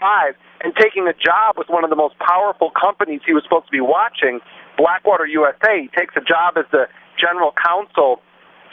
and 0.62 0.73
taking 0.79 1.09
a 1.09 1.16
job 1.18 1.59
with 1.59 1.68
one 1.68 1.83
of 1.83 1.90
the 1.90 1.99
most 1.99 2.14
powerful 2.23 2.70
companies 2.70 3.20
he 3.27 3.35
was 3.35 3.42
supposed 3.42 3.66
to 3.66 3.75
be 3.75 3.83
watching, 3.83 4.38
Blackwater 4.79 5.27
USA. 5.27 5.83
He 5.83 5.90
takes 5.92 6.14
a 6.16 6.23
job 6.23 6.55
as 6.57 6.64
the 6.70 6.87
general 7.18 7.53
counsel 7.59 8.23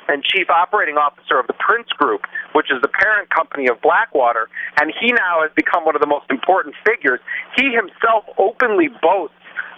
and 0.07 0.23
chief 0.23 0.49
operating 0.49 0.95
officer 0.95 1.39
of 1.39 1.47
the 1.47 1.57
Prince 1.59 1.89
Group, 1.97 2.25
which 2.53 2.71
is 2.71 2.81
the 2.81 2.87
parent 2.87 3.29
company 3.29 3.67
of 3.67 3.81
Blackwater, 3.81 4.49
and 4.79 4.93
he 4.99 5.11
now 5.11 5.41
has 5.43 5.51
become 5.55 5.85
one 5.85 5.95
of 5.95 6.01
the 6.01 6.07
most 6.07 6.25
important 6.29 6.75
figures. 6.85 7.19
He 7.55 7.71
himself 7.71 8.25
openly 8.37 8.89
boasts 9.01 9.35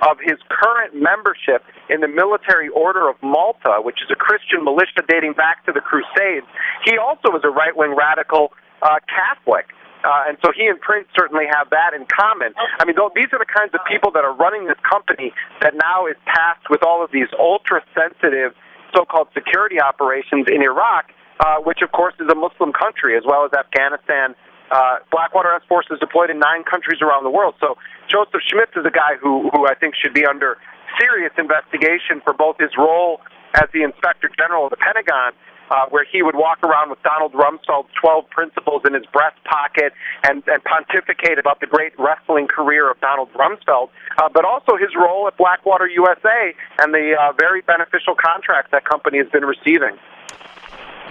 of 0.07 0.17
his 0.21 0.39
current 0.47 0.95
membership 0.95 1.63
in 1.89 1.99
the 1.99 2.07
Military 2.07 2.69
Order 2.69 3.09
of 3.09 3.15
Malta, 3.21 3.83
which 3.83 3.99
is 4.01 4.07
a 4.11 4.15
Christian 4.15 4.63
militia 4.63 5.03
dating 5.07 5.33
back 5.33 5.65
to 5.65 5.71
the 5.71 5.81
Crusades. 5.81 6.47
He 6.85 6.97
also 6.97 7.35
is 7.35 7.43
a 7.43 7.49
right 7.49 7.75
wing 7.75 7.95
radical 7.95 8.53
uh, 8.81 8.99
Catholic. 9.11 9.67
Uh, 9.99 10.31
and 10.31 10.37
so 10.39 10.51
he 10.55 10.67
and 10.67 10.79
Prince 10.79 11.11
certainly 11.11 11.43
have 11.51 11.69
that 11.71 11.91
in 11.91 12.07
common. 12.07 12.55
I 12.79 12.85
mean, 12.85 12.95
these 13.15 13.27
are 13.35 13.39
the 13.39 13.51
kinds 13.51 13.75
of 13.75 13.81
people 13.83 14.11
that 14.15 14.23
are 14.23 14.31
running 14.31 14.67
this 14.67 14.79
company 14.87 15.33
that 15.59 15.75
now 15.75 16.07
is 16.07 16.15
tasked 16.23 16.69
with 16.69 16.83
all 16.83 17.03
of 17.03 17.11
these 17.11 17.27
ultra 17.37 17.83
sensitive 17.91 18.55
so-called 18.95 19.27
security 19.33 19.79
operations 19.81 20.47
in 20.47 20.61
Iraq, 20.61 21.11
uh, 21.39 21.57
which 21.67 21.79
of 21.81 21.91
course 21.91 22.13
is 22.19 22.27
a 22.31 22.35
Muslim 22.35 22.71
country, 22.73 23.17
as 23.17 23.23
well 23.25 23.45
as 23.45 23.51
Afghanistan 23.53 24.35
Uh, 24.69 25.01
Blackwater 25.09 25.49
has 25.57 25.63
forces 25.65 25.97
deployed 25.97 26.29
in 26.29 26.37
nine 26.37 26.61
countries 26.61 27.01
around 27.01 27.23
the 27.25 27.33
world. 27.37 27.55
So 27.59 27.69
Joseph 28.05 28.43
Schmitz 28.45 28.73
is 28.77 28.85
a 28.85 28.93
guy 28.93 29.17
who, 29.17 29.49
who 29.49 29.65
I 29.65 29.73
think 29.73 29.95
should 29.97 30.13
be 30.13 30.25
under 30.29 30.61
serious 31.01 31.33
investigation 31.41 32.21
for 32.21 32.33
both 32.37 32.61
his 32.61 32.69
role 32.77 33.17
as 33.57 33.65
the 33.73 33.81
Inspector 33.81 34.29
General 34.37 34.69
of 34.69 34.69
the 34.69 34.77
Pentagon 34.77 35.33
uh, 35.69 35.85
where 35.89 36.05
he 36.05 36.21
would 36.21 36.35
walk 36.35 36.63
around 36.63 36.89
with 36.89 37.01
Donald 37.03 37.33
Rumsfeld's 37.33 37.89
12 37.99 38.29
principles 38.29 38.81
in 38.85 38.93
his 38.93 39.05
breast 39.07 39.37
pocket 39.45 39.93
and, 40.23 40.43
and 40.47 40.63
pontificate 40.63 41.39
about 41.39 41.59
the 41.59 41.67
great 41.67 41.93
wrestling 41.97 42.47
career 42.47 42.89
of 42.89 42.99
Donald 42.99 43.29
Rumsfeld, 43.33 43.89
uh, 44.17 44.29
but 44.33 44.45
also 44.45 44.77
his 44.77 44.89
role 44.95 45.27
at 45.27 45.37
Blackwater 45.37 45.87
USA 45.87 46.53
and 46.79 46.93
the 46.93 47.15
uh, 47.19 47.33
very 47.39 47.61
beneficial 47.61 48.15
contracts 48.15 48.71
that 48.71 48.85
company 48.85 49.17
has 49.17 49.27
been 49.29 49.45
receiving. 49.45 49.97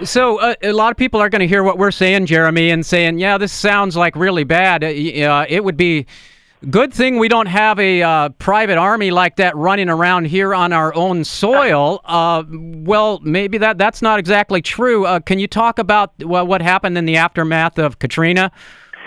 So 0.03 0.39
uh, 0.39 0.55
a 0.61 0.71
lot 0.71 0.91
of 0.91 0.97
people 0.97 1.19
are 1.19 1.29
going 1.29 1.41
to 1.41 1.47
hear 1.47 1.61
what 1.61 1.77
we're 1.77 1.91
saying, 1.91 2.25
Jeremy, 2.25 2.69
and 2.69 2.85
saying, 2.85 3.19
"Yeah, 3.19 3.37
this 3.37 3.51
sounds 3.51 3.97
like 3.97 4.15
really 4.15 4.45
bad." 4.45 4.81
Uh, 4.81 5.45
it 5.49 5.63
would 5.63 5.75
be 5.75 6.05
Good 6.69 6.93
thing 6.93 7.19
we 7.19 7.29
don't 7.29 7.45
have 7.45 7.79
a 7.79 8.01
uh, 8.01 8.29
private 8.29 8.77
army 8.77 9.11
like 9.11 9.37
that 9.37 9.55
running 9.55 9.87
around 9.87 10.25
here 10.25 10.53
on 10.53 10.73
our 10.73 10.93
own 10.93 11.23
soil. 11.23 12.01
Uh, 12.03 12.43
well, 12.49 13.21
maybe 13.23 13.57
that 13.59 13.77
that's 13.77 14.01
not 14.01 14.19
exactly 14.19 14.61
true. 14.61 15.05
Uh, 15.05 15.21
can 15.21 15.39
you 15.39 15.47
talk 15.47 15.79
about 15.79 16.11
well, 16.21 16.45
what 16.45 16.61
happened 16.61 16.97
in 16.97 17.05
the 17.05 17.15
aftermath 17.15 17.79
of 17.79 17.99
Katrina? 17.99 18.51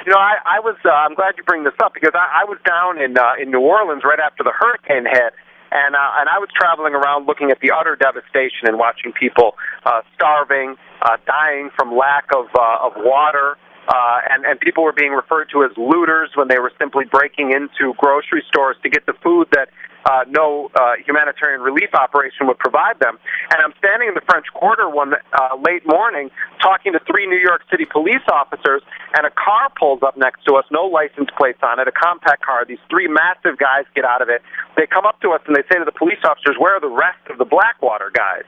You 0.07 0.13
know, 0.13 0.19
I, 0.19 0.37
I 0.47 0.61
was. 0.61 0.77
Uh, 0.83 0.89
I'm 0.89 1.15
glad 1.15 1.35
you 1.37 1.45
bring 1.45 1.65
this 1.65 1.75
up 1.85 1.93
because 1.93 2.13
I, 2.15 2.41
I 2.41 2.45
was 2.45 2.57
down 2.67 2.99
in 2.99 3.19
uh, 3.19 3.35
in 3.39 3.51
New 3.51 3.61
Orleans 3.61 4.01
right 4.03 4.19
after 4.19 4.43
the 4.43 4.53
hurricane 4.59 5.05
hit, 5.05 5.35
and 5.71 5.95
uh, 5.95 6.21
and 6.21 6.31
I 6.31 6.39
was 6.39 6.49
traveling 6.59 6.95
around 6.95 7.27
looking 7.27 7.51
at 7.51 7.61
the 7.61 7.71
utter 7.71 7.97
devastation 7.97 8.65
and 8.65 8.79
watching 8.79 9.13
people 9.13 9.57
uh, 9.85 10.01
starving, 10.15 10.77
uh, 11.03 11.19
dying 11.27 11.69
from 11.77 11.95
lack 11.95 12.25
of 12.35 12.47
of 12.57 12.93
water 12.97 13.59
uh, 13.89 14.19
and, 14.31 14.45
and 14.45 14.61
people 14.61 14.85
were 14.85 14.93
being 14.93 15.13
referred 15.13 15.49
to 15.51 15.65
as 15.65 15.71
looters 15.77 16.31
when 16.35 16.49
they 16.49 16.59
were 16.59 16.73
simply 16.79 17.05
breaking 17.05 17.53
into 17.53 17.95
grocery 17.99 18.45
stores 18.49 18.77
to 18.83 18.89
get 18.89 19.07
the 19.07 19.15
food 19.23 19.49
that 19.53 19.69
uh, 20.05 20.25
no 20.29 20.71
uh, 20.75 20.95
humanitarian 21.05 21.61
relief 21.61 21.95
operation 21.95 22.47
would 22.47 22.59
provide 22.59 22.99
them. 22.99 23.19
And 23.51 23.63
I'm 23.63 23.75
standing 23.79 24.09
in 24.09 24.15
the 24.15 24.25
French 24.27 24.47
Quarter 24.55 24.89
one 24.91 25.15
uh, 25.15 25.57
late 25.63 25.87
morning 25.87 26.31
talking 26.61 26.93
to 26.93 27.01
three 27.07 27.27
New 27.27 27.39
York 27.39 27.63
City 27.71 27.85
police 27.85 28.23
officers, 28.31 28.83
and 29.15 29.27
a 29.27 29.31
car 29.31 29.71
pulls 29.79 30.03
up 30.03 30.17
next 30.17 30.45
to 30.47 30.55
us, 30.55 30.65
no 30.71 30.87
license 30.87 31.29
plates 31.37 31.59
on 31.63 31.79
it, 31.79 31.89
a 31.89 31.93
compact 31.93 32.43
car. 32.43 32.65
These 32.65 32.83
three 32.89 33.09
massive 33.09 33.59
guys 33.59 33.85
get 33.95 34.05
out 34.05 34.23
of 34.23 34.29
it. 34.29 34.43
They 34.77 34.87
come 34.87 35.07
up 35.07 35.21
to 35.21 35.31
us 35.33 35.43
and 35.47 35.55
they 35.55 35.67
say 35.71 35.79
to 35.79 35.85
the 35.85 35.95
police 35.95 36.23
officers, 36.25 36.57
"Where 36.59 36.77
are 36.77 36.81
the 36.81 36.93
rest 36.93 37.23
of 37.31 37.39
the 37.39 37.45
Blackwater 37.45 38.11
guys?" 38.11 38.47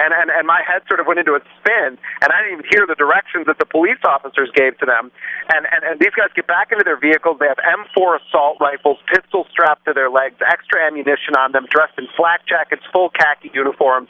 And 0.00 0.12
and 0.12 0.30
and 0.30 0.46
my 0.46 0.62
head 0.66 0.82
sort 0.88 1.00
of 1.00 1.06
went 1.06 1.18
into 1.20 1.34
a 1.34 1.42
spin, 1.60 1.98
and 2.22 2.28
I 2.28 2.36
didn't 2.42 2.64
even 2.64 2.68
hear 2.70 2.86
the 2.86 2.98
directions 2.98 3.46
that 3.46 3.58
the 3.58 3.66
police 3.66 4.00
officers 4.04 4.50
gave 4.54 4.78
to 4.78 4.86
them. 4.86 5.10
And 5.52 5.66
and, 5.70 5.84
and 5.84 5.94
these 6.00 6.14
guys 6.16 6.30
get 6.34 6.46
back 6.46 6.72
into 6.72 6.84
their 6.84 6.98
vehicles. 6.98 7.38
They 7.40 7.48
have 7.48 7.58
M4 7.58 8.20
assault 8.20 8.58
rifles, 8.60 8.98
pistols 9.10 9.46
strapped 9.50 9.84
to 9.86 9.92
their 9.92 10.10
legs, 10.10 10.36
extra 10.42 10.82
ammunition 10.82 10.93
on 11.36 11.52
them, 11.52 11.66
dressed 11.70 11.98
in 11.98 12.06
flak 12.16 12.46
jackets, 12.46 12.82
full 12.92 13.10
khaki 13.10 13.50
uniforms. 13.52 14.08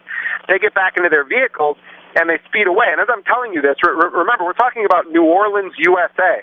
They 0.49 0.59
get 0.59 0.75
back 0.75 0.97
into 0.97 1.09
their 1.09 1.25
vehicles 1.25 1.77
and 2.15 2.29
they 2.29 2.39
speed 2.47 2.67
away. 2.67 2.87
And 2.91 3.01
as 3.01 3.09
I'm 3.11 3.25
telling 3.25 3.55
you 3.55 3.63
this, 3.63 3.77
re- 3.83 3.95
remember 3.97 4.45
we're 4.45 4.59
talking 4.59 4.85
about 4.85 5.11
New 5.11 5.25
Orleans, 5.25 5.73
USA. 5.79 6.43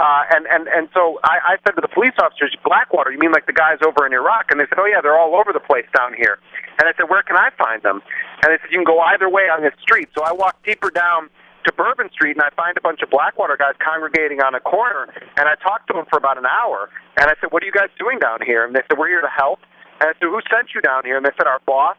Uh, 0.00 0.24
and 0.32 0.46
and 0.48 0.64
and 0.68 0.88
so 0.96 1.20
I, 1.24 1.54
I 1.54 1.54
said 1.60 1.76
to 1.76 1.82
the 1.84 1.92
police 1.92 2.16
officers, 2.16 2.56
Blackwater, 2.64 3.12
you 3.12 3.18
mean 3.18 3.32
like 3.32 3.44
the 3.44 3.52
guys 3.52 3.84
over 3.84 4.06
in 4.06 4.14
Iraq? 4.14 4.48
And 4.48 4.56
they 4.56 4.64
said, 4.64 4.80
Oh 4.80 4.88
yeah, 4.88 5.04
they're 5.04 5.18
all 5.18 5.36
over 5.36 5.52
the 5.52 5.60
place 5.60 5.84
down 5.92 6.16
here. 6.16 6.40
And 6.80 6.88
I 6.88 6.96
said, 6.96 7.12
Where 7.12 7.20
can 7.20 7.36
I 7.36 7.52
find 7.60 7.82
them? 7.82 8.00
And 8.40 8.48
they 8.48 8.56
said, 8.64 8.72
You 8.72 8.80
can 8.80 8.88
go 8.88 9.00
either 9.12 9.28
way 9.28 9.52
on 9.52 9.60
this 9.60 9.76
street. 9.82 10.08
So 10.16 10.24
I 10.24 10.32
walked 10.32 10.64
deeper 10.64 10.88
down 10.88 11.28
to 11.68 11.72
Bourbon 11.76 12.08
Street 12.16 12.32
and 12.32 12.40
I 12.40 12.48
find 12.56 12.76
a 12.78 12.80
bunch 12.80 13.02
of 13.02 13.10
Blackwater 13.10 13.60
guys 13.60 13.76
congregating 13.76 14.40
on 14.40 14.54
a 14.54 14.60
corner. 14.60 15.12
And 15.36 15.44
I 15.44 15.54
talked 15.60 15.88
to 15.88 15.92
them 15.92 16.06
for 16.08 16.16
about 16.16 16.38
an 16.38 16.48
hour. 16.48 16.88
And 17.20 17.28
I 17.28 17.36
said, 17.36 17.52
What 17.52 17.62
are 17.62 17.66
you 17.66 17.76
guys 17.76 17.92
doing 17.98 18.18
down 18.18 18.40
here? 18.40 18.64
And 18.64 18.74
they 18.74 18.80
said, 18.88 18.96
We're 18.96 19.12
here 19.12 19.20
to 19.20 19.28
help. 19.28 19.60
And 20.00 20.10
I 20.10 20.12
said, 20.18 20.28
Who 20.28 20.40
sent 20.48 20.74
you 20.74 20.80
down 20.80 21.04
here? 21.04 21.16
And 21.16 21.24
they 21.24 21.34
said, 21.36 21.46
Our 21.46 21.60
boss. 21.66 21.96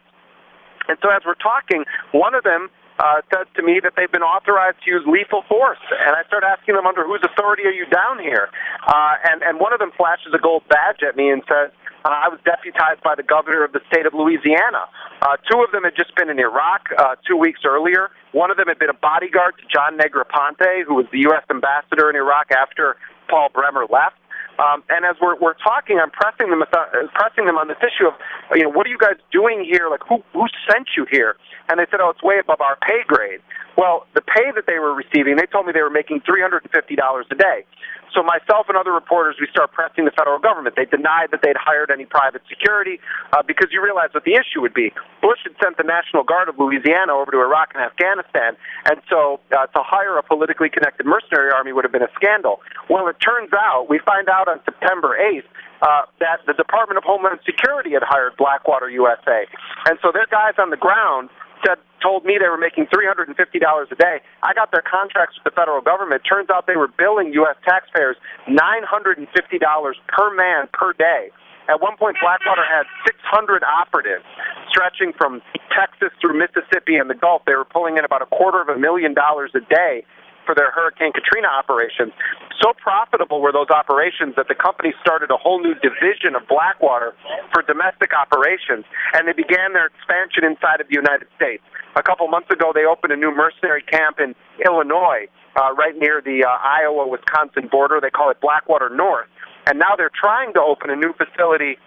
And 0.87 0.97
so 1.01 1.09
as 1.09 1.21
we're 1.25 1.39
talking, 1.39 1.85
one 2.11 2.33
of 2.33 2.43
them 2.43 2.69
uh, 2.99 3.21
said 3.33 3.47
to 3.55 3.63
me 3.63 3.79
that 3.81 3.93
they've 3.95 4.11
been 4.11 4.25
authorized 4.25 4.77
to 4.85 4.91
use 4.91 5.01
lethal 5.05 5.43
force. 5.47 5.81
And 5.89 6.15
I 6.15 6.23
start 6.27 6.43
asking 6.43 6.75
them, 6.75 6.85
under 6.85 7.05
whose 7.05 7.21
authority 7.23 7.63
are 7.63 7.73
you 7.73 7.85
down 7.89 8.19
here? 8.19 8.49
Uh, 8.85 9.15
and, 9.29 9.41
and 9.41 9.59
one 9.59 9.73
of 9.73 9.79
them 9.79 9.91
flashes 9.97 10.33
a 10.33 10.41
gold 10.41 10.63
badge 10.69 11.01
at 11.07 11.15
me 11.15 11.29
and 11.29 11.41
says, 11.49 11.73
uh, 12.05 12.09
I 12.09 12.29
was 12.29 12.39
deputized 12.45 13.01
by 13.03 13.13
the 13.13 13.23
governor 13.23 13.63
of 13.63 13.73
the 13.73 13.81
state 13.89 14.05
of 14.05 14.13
Louisiana. 14.13 14.89
Uh, 15.21 15.37
two 15.49 15.61
of 15.61 15.71
them 15.71 15.83
had 15.83 15.93
just 15.95 16.15
been 16.15 16.29
in 16.29 16.39
Iraq 16.39 16.89
uh, 16.97 17.15
two 17.27 17.37
weeks 17.37 17.61
earlier. 17.65 18.09
One 18.33 18.49
of 18.49 18.57
them 18.57 18.67
had 18.67 18.79
been 18.79 18.89
a 18.89 18.97
bodyguard 18.97 19.53
to 19.61 19.65
John 19.69 19.97
Negroponte, 19.97 20.85
who 20.87 20.95
was 20.95 21.05
the 21.11 21.19
U.S. 21.29 21.45
ambassador 21.49 22.09
in 22.09 22.15
Iraq 22.15 22.49
after 22.51 22.97
Paul 23.29 23.49
Bremer 23.53 23.85
left. 23.89 24.17
Um, 24.62 24.84
and 24.89 25.06
as 25.06 25.15
we're, 25.19 25.36
we're 25.41 25.58
talking, 25.58 25.97
I'm 25.97 26.12
pressing 26.12 26.52
them, 26.52 26.62
uh, 26.62 26.86
pressing 27.17 27.45
them 27.50 27.58
on 27.58 27.67
this 27.67 27.82
issue 27.82 28.06
of, 28.06 28.13
you 28.54 28.62
know, 28.62 28.69
what 28.69 28.86
are 28.86 28.93
you 28.93 28.97
guys 28.97 29.17
doing 29.32 29.65
here? 29.65 29.89
Like, 29.89 30.02
who, 30.08 30.21
who 30.34 30.45
sent 30.69 30.89
you 30.95 31.08
here? 31.10 31.36
And 31.67 31.80
they 31.80 31.86
said, 31.89 32.00
oh, 32.00 32.12
it's 32.12 32.21
way 32.21 32.38
above 32.38 32.62
our 32.62 32.78
pay 32.78 33.02
grade. 33.08 33.41
Well, 33.76 34.06
the 34.13 34.21
pay 34.21 34.54
that 34.54 34.67
they 34.67 34.78
were 34.78 34.93
receiving, 34.93 35.38
they 35.38 35.47
told 35.47 35.65
me 35.65 35.74
they 35.74 35.82
were 35.82 35.89
making 35.89 36.21
$350 36.21 36.62
a 36.69 37.36
day. 37.36 37.65
So 38.13 38.24
myself 38.24 38.67
and 38.67 38.76
other 38.76 38.91
reporters, 38.91 39.38
we 39.39 39.47
start 39.52 39.71
pressing 39.71 40.06
the 40.06 40.12
federal 40.12 40.39
government. 40.39 40.76
They 40.76 40.86
denied 40.86 41.32
that 41.32 41.41
they'd 41.41 41.56
hired 41.56 41.91
any 41.91 42.06
private 42.06 42.41
security 42.47 43.00
uh, 43.32 43.41
because 43.41 43.71
you 43.71 43.82
realize 43.82 44.12
what 44.12 44.26
the 44.28 44.36
issue 44.36 44.60
would 44.60 44.74
be. 44.74 44.91
Bush 45.21 45.39
had 45.43 45.56
sent 45.63 45.78
the 45.78 45.88
National 45.88 46.24
Guard 46.24 46.50
of 46.50 46.60
Louisiana 46.60 47.15
over 47.15 47.32
to 47.32 47.39
Iraq 47.39 47.71
and 47.74 47.84
Afghanistan, 47.84 48.60
and 48.86 49.00
so 49.08 49.39
uh, 49.56 49.67
to 49.71 49.80
hire 49.80 50.17
a 50.17 50.24
politically 50.24 50.69
connected 50.69 51.06
mercenary 51.06 51.52
army 51.52 51.71
would 51.71 51.86
have 51.86 51.95
been 51.95 52.04
a 52.04 52.12
scandal. 52.15 52.60
Well, 52.89 53.08
it 53.08 53.15
turns 53.24 53.52
out, 53.56 53.88
we 53.89 54.00
find 54.04 54.28
out 54.28 54.47
on 54.47 54.60
September 54.65 55.15
8th, 55.15 55.47
uh, 55.82 56.06
that 56.19 56.45
the 56.45 56.54
Department 56.54 56.97
of 56.97 57.04
Homeland 57.04 57.39
Security 57.45 57.91
had 57.97 58.04
hired 58.04 58.38
Blackwater 58.38 58.89
USA. 58.89 59.47
And 59.88 59.97
so 60.02 60.12
their 60.13 60.28
guys 60.30 60.54
on 60.60 60.69
the 60.69 60.78
ground 60.78 61.30
said 61.65 61.78
told 62.02 62.26
me 62.26 62.38
they 62.41 62.50
were 62.50 62.58
making 62.60 62.88
three 62.89 63.06
hundred 63.06 63.28
and 63.30 63.38
fifty 63.38 63.60
dollars 63.60 63.88
a 63.91 63.95
day. 63.95 64.19
I 64.43 64.54
got 64.54 64.71
their 64.71 64.84
contracts 64.84 65.38
with 65.38 65.54
the 65.54 65.56
federal 65.56 65.82
government. 65.82 66.24
Turns 66.28 66.50
out 66.50 66.65
they 66.65 66.78
were 66.78 66.89
billing 66.89 67.34
U.S. 67.45 67.56
taxpayers 67.63 68.17
nine 68.47 68.84
hundred 68.84 69.17
and 69.17 69.28
fifty 69.36 69.60
dollars 69.60 69.97
per 70.10 70.34
man 70.34 70.67
per 70.74 70.93
day. 70.93 71.30
At 71.69 71.80
one 71.80 71.95
point, 71.95 72.17
Blackwater 72.19 72.65
had 72.65 72.84
600 73.06 73.63
operatives 73.63 74.26
stretching 74.67 75.13
from 75.13 75.41
Texas 75.69 76.10
through 76.19 76.36
Mississippi 76.36 76.97
and 76.97 77.08
the 77.08 77.13
Gulf. 77.13 77.43
They 77.45 77.54
were 77.54 77.69
pulling 77.69 77.97
in 77.97 78.04
about 78.04 78.21
a 78.21 78.26
quarter 78.26 78.60
of 78.60 78.67
a 78.67 78.78
million 78.78 79.13
dollars 79.13 79.52
a 79.54 79.62
day 79.62 80.04
for 80.45 80.56
their 80.56 80.71
Hurricane 80.71 81.13
Katrina 81.13 81.47
operations. 81.47 82.13
So 82.62 82.73
profitable 82.77 83.41
were 83.41 83.51
those 83.51 83.69
operations 83.69 84.36
that 84.38 84.47
the 84.47 84.56
company 84.56 84.93
started 85.01 85.32
a 85.32 85.38
whole 85.38 85.62
new 85.62 85.73
division 85.75 86.36
of 86.36 86.47
Blackwater 86.47 87.13
for 87.54 87.62
domestic 87.63 88.13
operations, 88.13 88.86
and 89.13 89.27
they 89.27 89.34
began 89.34 89.73
their 89.73 89.88
expansion 89.88 90.45
inside 90.45 90.82
of 90.82 90.88
the 90.88 90.95
United 90.95 91.27
States. 91.36 91.63
A 91.95 92.04
couple 92.04 92.27
months 92.27 92.49
ago, 92.49 92.71
they 92.73 92.86
opened 92.86 93.12
a 93.13 93.17
new 93.17 93.34
mercenary 93.34 93.84
camp 93.84 94.19
in 94.19 94.36
Illinois, 94.63 95.27
uh, 95.56 95.73
right 95.73 95.97
near 95.97 96.21
the 96.23 96.45
uh, 96.45 96.51
Iowa 96.63 97.08
Wisconsin 97.08 97.67
border. 97.67 97.99
They 97.99 98.10
call 98.10 98.30
it 98.30 98.39
Blackwater 98.39 98.89
North. 98.89 99.27
And 99.67 99.77
now 99.77 99.95
they're 99.97 100.13
trying 100.13 100.54
to 100.54 100.62
open 100.62 100.89
a 100.89 100.95
new 100.95 101.13
facility 101.13 101.77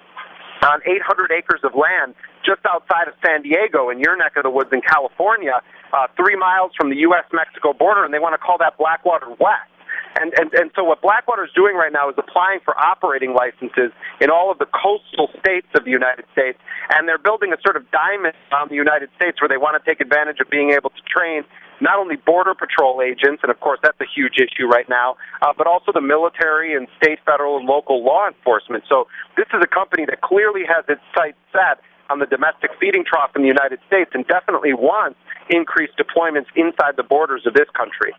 on 0.62 0.80
800 0.86 1.32
acres 1.32 1.60
of 1.64 1.72
land 1.74 2.14
just 2.44 2.60
outside 2.68 3.08
of 3.08 3.14
San 3.24 3.42
Diego 3.42 3.90
in 3.90 3.98
your 4.00 4.16
neck 4.16 4.36
of 4.36 4.42
the 4.44 4.50
woods 4.50 4.70
in 4.72 4.80
California 4.80 5.60
uh, 5.92 6.06
three 6.16 6.36
miles 6.36 6.72
from 6.76 6.90
the 6.90 6.96
U.S. 7.08 7.24
Mexico 7.32 7.72
border, 7.72 8.04
and 8.04 8.12
they 8.12 8.18
want 8.18 8.34
to 8.34 8.38
call 8.38 8.58
that 8.58 8.76
Blackwater 8.78 9.30
West. 9.38 9.70
And, 10.16 10.32
and, 10.38 10.52
and 10.54 10.70
so 10.76 10.84
what 10.84 11.02
Blackwater 11.02 11.44
is 11.44 11.50
doing 11.54 11.74
right 11.74 11.92
now 11.92 12.08
is 12.08 12.14
applying 12.16 12.60
for 12.64 12.78
operating 12.78 13.34
licenses 13.34 13.90
in 14.20 14.30
all 14.30 14.50
of 14.50 14.58
the 14.58 14.66
coastal 14.70 15.28
states 15.40 15.66
of 15.74 15.84
the 15.84 15.90
United 15.90 16.24
States, 16.32 16.58
and 16.90 17.08
they're 17.08 17.18
building 17.18 17.52
a 17.52 17.58
sort 17.62 17.76
of 17.76 17.90
diamond 17.90 18.34
on 18.52 18.68
the 18.68 18.76
United 18.76 19.10
States 19.16 19.40
where 19.42 19.48
they 19.48 19.56
want 19.56 19.74
to 19.74 19.82
take 19.82 20.00
advantage 20.00 20.38
of 20.38 20.48
being 20.50 20.70
able 20.70 20.90
to 20.90 21.02
train 21.02 21.42
not 21.80 21.98
only 21.98 22.14
border 22.14 22.54
patrol 22.54 23.02
agents, 23.02 23.42
and 23.42 23.50
of 23.50 23.58
course 23.58 23.80
that's 23.82 23.98
a 24.00 24.06
huge 24.06 24.38
issue 24.38 24.66
right 24.66 24.88
now, 24.88 25.16
uh, 25.42 25.52
but 25.56 25.66
also 25.66 25.90
the 25.90 26.00
military 26.00 26.74
and 26.74 26.86
state, 26.96 27.18
federal, 27.26 27.58
and 27.58 27.66
local 27.66 28.04
law 28.04 28.28
enforcement. 28.28 28.84
So 28.88 29.08
this 29.36 29.46
is 29.52 29.60
a 29.62 29.66
company 29.66 30.06
that 30.06 30.20
clearly 30.22 30.62
has 30.62 30.84
its 30.88 31.02
sights 31.14 31.38
set 31.50 31.82
on 32.10 32.18
the 32.18 32.26
domestic 32.26 32.70
feeding 32.80 33.04
trough 33.04 33.30
in 33.36 33.42
the 33.42 33.48
United 33.48 33.80
States 33.86 34.10
and 34.14 34.26
definitely 34.26 34.72
wants 34.74 35.18
increased 35.50 35.94
deployments 35.96 36.46
inside 36.56 36.96
the 36.96 37.02
borders 37.02 37.46
of 37.46 37.54
this 37.54 37.68
country. 37.76 38.12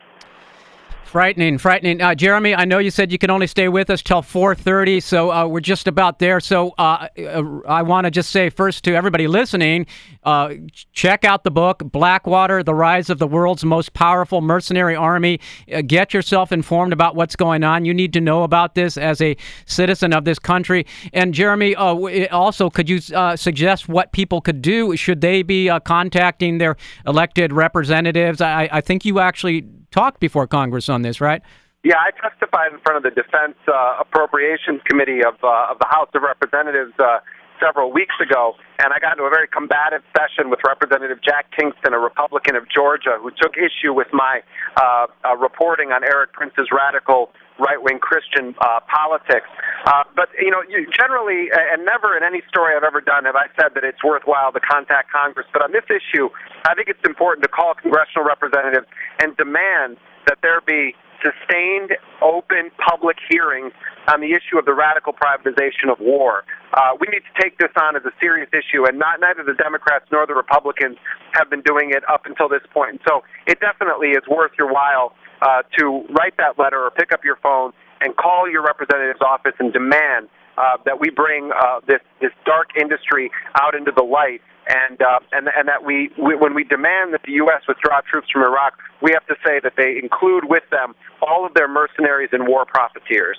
Frightening, 1.05 1.59
frightening. 1.59 2.01
Uh, 2.01 2.15
Jeremy, 2.15 2.55
I 2.55 2.65
know 2.65 2.79
you 2.79 2.89
said 2.89 3.11
you 3.11 3.19
can 3.19 3.29
only 3.29 3.45
stay 3.45 3.69
with 3.69 3.91
us 3.91 4.01
till 4.01 4.23
4:30, 4.23 5.01
so 5.03 5.31
uh, 5.31 5.45
we're 5.45 5.59
just 5.59 5.87
about 5.87 6.17
there. 6.17 6.39
So 6.39 6.73
uh, 6.79 7.07
uh 7.17 7.43
I 7.67 7.83
want 7.83 8.05
to 8.05 8.11
just 8.11 8.31
say 8.31 8.49
first 8.49 8.83
to 8.85 8.95
everybody 8.95 9.27
listening, 9.27 9.85
uh, 10.23 10.55
check 10.93 11.23
out 11.23 11.43
the 11.43 11.51
book 11.51 11.83
Blackwater: 11.91 12.63
The 12.63 12.73
Rise 12.73 13.11
of 13.11 13.19
the 13.19 13.27
World's 13.27 13.63
Most 13.63 13.93
Powerful 13.93 14.41
Mercenary 14.41 14.95
Army. 14.95 15.39
Uh, 15.71 15.83
get 15.85 16.11
yourself 16.11 16.51
informed 16.51 16.91
about 16.91 17.15
what's 17.15 17.35
going 17.35 17.63
on. 17.63 17.85
You 17.85 17.93
need 17.93 18.11
to 18.13 18.19
know 18.19 18.41
about 18.41 18.73
this 18.73 18.97
as 18.97 19.21
a 19.21 19.37
citizen 19.67 20.11
of 20.11 20.25
this 20.25 20.39
country. 20.39 20.87
And 21.13 21.35
Jeremy, 21.35 21.75
also, 21.75 22.71
could 22.71 22.89
you 22.89 22.99
suggest 23.35 23.87
what 23.87 24.11
people 24.11 24.41
could 24.41 24.61
do? 24.61 24.97
Should 24.97 25.21
they 25.21 25.43
be 25.43 25.69
contacting 25.85 26.57
their 26.57 26.77
elected 27.05 27.53
representatives? 27.53 28.41
I, 28.41 28.67
I 28.71 28.81
think 28.81 29.05
you 29.05 29.19
actually 29.19 29.65
talked 29.95 30.19
before 30.19 30.45
Congress 30.45 30.89
on 30.89 31.01
this, 31.01 31.21
right? 31.21 31.41
Yeah, 31.83 31.95
I 31.97 32.11
testified 32.11 32.73
in 32.73 32.79
front 32.79 32.97
of 32.97 33.03
the 33.07 33.15
Defense 33.15 33.55
uh, 33.67 34.01
Appropriations 34.01 34.81
Committee 34.83 35.23
of, 35.23 35.35
uh, 35.41 35.71
of 35.71 35.79
the 35.79 35.87
House 35.87 36.09
of 36.13 36.21
Representatives 36.21 36.91
uh, 36.99 37.19
several 37.63 37.93
weeks 37.93 38.15
ago, 38.19 38.55
and 38.79 38.91
I 38.91 38.99
got 38.99 39.13
into 39.13 39.23
a 39.23 39.29
very 39.29 39.47
combative 39.47 40.03
session 40.11 40.49
with 40.49 40.59
Representative 40.67 41.19
Jack 41.23 41.47
Kingston, 41.55 41.93
a 41.93 41.99
Republican 41.99 42.57
of 42.57 42.67
Georgia, 42.67 43.15
who 43.21 43.31
took 43.31 43.55
issue 43.55 43.93
with 43.93 44.07
my 44.11 44.41
uh, 44.75 45.07
uh, 45.23 45.37
reporting 45.37 45.93
on 45.93 46.03
Erik 46.03 46.33
Prince's 46.33 46.67
radical 46.75 47.31
right-wing 47.59 47.99
Christian 47.99 48.55
uh, 48.59 48.79
politics. 48.87 49.47
Uh, 49.85 50.03
but 50.15 50.29
you 50.39 50.51
know, 50.51 50.63
you 50.67 50.87
generally, 50.91 51.49
and 51.51 51.85
never 51.85 52.17
in 52.17 52.23
any 52.23 52.41
story 52.49 52.75
I've 52.75 52.83
ever 52.83 53.01
done 53.01 53.25
have 53.25 53.35
I 53.35 53.47
said 53.59 53.75
that 53.75 53.83
it's 53.83 54.03
worthwhile 54.03 54.51
to 54.51 54.59
contact 54.59 55.11
Congress. 55.11 55.47
But 55.53 55.61
on 55.61 55.71
this 55.71 55.85
issue, 55.87 56.29
I 56.67 56.75
think 56.75 56.89
it's 56.89 57.03
important 57.05 57.43
to 57.43 57.49
call 57.49 57.73
congressional 57.75 58.25
representatives 58.25 58.87
and 59.19 59.35
demand 59.37 59.97
that 60.27 60.39
there 60.41 60.59
be 60.61 60.95
sustained, 61.23 61.95
open, 62.21 62.69
public 62.77 63.17
hearings 63.29 63.71
on 64.07 64.21
the 64.21 64.33
issue 64.33 64.59
of 64.59 64.65
the 64.65 64.73
radical 64.73 65.13
privatization 65.13 65.89
of 65.89 65.99
war. 65.99 66.43
Uh, 66.73 66.93
we 66.99 67.07
need 67.09 67.23
to 67.25 67.41
take 67.41 67.57
this 67.57 67.71
on 67.79 67.95
as 67.95 68.03
a 68.05 68.13
serious 68.19 68.49
issue, 68.53 68.85
and 68.85 68.99
not 68.99 69.19
neither 69.19 69.43
the 69.43 69.57
Democrats 69.57 70.05
nor 70.11 70.27
the 70.27 70.35
Republicans 70.35 70.97
have 71.33 71.49
been 71.49 71.61
doing 71.61 71.91
it 71.91 72.03
up 72.09 72.25
until 72.25 72.49
this 72.49 72.61
point. 72.73 73.01
So 73.07 73.23
it 73.47 73.59
definitely 73.59 74.09
is 74.09 74.23
worth 74.29 74.51
your 74.57 74.71
while 74.71 75.13
uh, 75.45 75.61
to 75.77 76.03
write 76.09 76.35
that 76.37 76.57
letter 76.57 76.83
or 76.83 76.89
pick 76.91 77.13
up 77.13 77.23
your 77.23 77.37
phone 77.37 77.71
and 78.01 78.15
call 78.17 78.49
your 78.49 78.63
representative's 78.63 79.21
office 79.21 79.53
and 79.59 79.71
demand 79.71 80.27
uh, 80.57 80.77
that 80.85 80.99
we 80.99 81.09
bring 81.09 81.51
uh, 81.51 81.79
this 81.87 82.01
this 82.21 82.31
dark 82.45 82.69
industry 82.79 83.29
out 83.59 83.75
into 83.75 83.91
the 83.95 84.03
light, 84.03 84.41
and 84.67 85.01
uh, 85.01 85.19
and 85.31 85.49
and 85.55 85.67
that 85.67 85.83
we, 85.83 86.09
we 86.17 86.35
when 86.35 86.53
we 86.53 86.63
demand 86.63 87.13
that 87.13 87.21
the 87.25 87.33
U.S. 87.43 87.61
withdraw 87.67 88.01
troops 88.09 88.27
from 88.31 88.41
Iraq, 88.43 88.73
we 89.01 89.11
have 89.13 89.25
to 89.27 89.35
say 89.45 89.59
that 89.61 89.73
they 89.77 89.99
include 90.01 90.45
with 90.45 90.63
them 90.71 90.95
all 91.21 91.45
of 91.45 91.53
their 91.53 91.67
mercenaries 91.67 92.29
and 92.31 92.47
war 92.47 92.65
profiteers. 92.65 93.37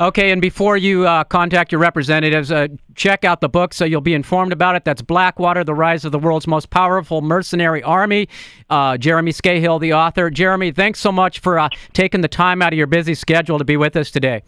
Okay, 0.00 0.30
and 0.30 0.40
before 0.40 0.76
you 0.76 1.06
uh, 1.06 1.24
contact 1.24 1.70
your 1.70 1.80
representatives, 1.80 2.50
uh, 2.50 2.68
check 2.94 3.24
out 3.24 3.40
the 3.40 3.48
book 3.48 3.74
so 3.74 3.84
you'll 3.84 4.00
be 4.00 4.14
informed 4.14 4.52
about 4.52 4.74
it. 4.74 4.84
That's 4.84 5.02
Blackwater, 5.02 5.64
The 5.64 5.74
Rise 5.74 6.04
of 6.04 6.12
the 6.12 6.18
World's 6.18 6.46
Most 6.46 6.70
Powerful 6.70 7.22
Mercenary 7.22 7.82
Army. 7.82 8.28
Uh, 8.70 8.96
Jeremy 8.96 9.32
Scahill, 9.32 9.80
the 9.80 9.92
author. 9.92 10.30
Jeremy, 10.30 10.72
thanks 10.72 10.98
so 11.00 11.12
much 11.12 11.40
for 11.40 11.58
uh, 11.58 11.68
taking 11.92 12.20
the 12.20 12.28
time 12.28 12.62
out 12.62 12.72
of 12.72 12.76
your 12.78 12.86
busy 12.86 13.14
schedule 13.14 13.58
to 13.58 13.64
be 13.64 13.76
with 13.76 13.96
us 13.96 14.10
today. 14.10 14.42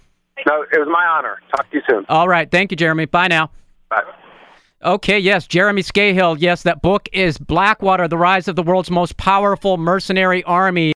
No, 0.46 0.62
it 0.62 0.78
was 0.78 0.88
my 0.90 1.04
honor. 1.04 1.40
Talk 1.54 1.70
to 1.70 1.76
you 1.76 1.82
soon. 1.88 2.04
All 2.08 2.28
right. 2.28 2.50
Thank 2.50 2.70
you, 2.70 2.76
Jeremy. 2.76 3.04
Bye 3.06 3.28
now. 3.28 3.50
Bye. 3.88 4.02
Okay, 4.84 5.18
yes, 5.18 5.46
Jeremy 5.46 5.82
Scahill. 5.82 6.37
Yes, 6.38 6.62
that 6.64 6.82
book 6.82 7.08
is 7.10 7.38
Blackwater, 7.38 8.06
The 8.06 8.18
Rise 8.18 8.48
of 8.48 8.56
the 8.56 8.62
World's 8.62 8.90
Most 8.90 9.16
Powerful 9.16 9.78
Mercenary 9.78 10.44
Army. 10.44 10.92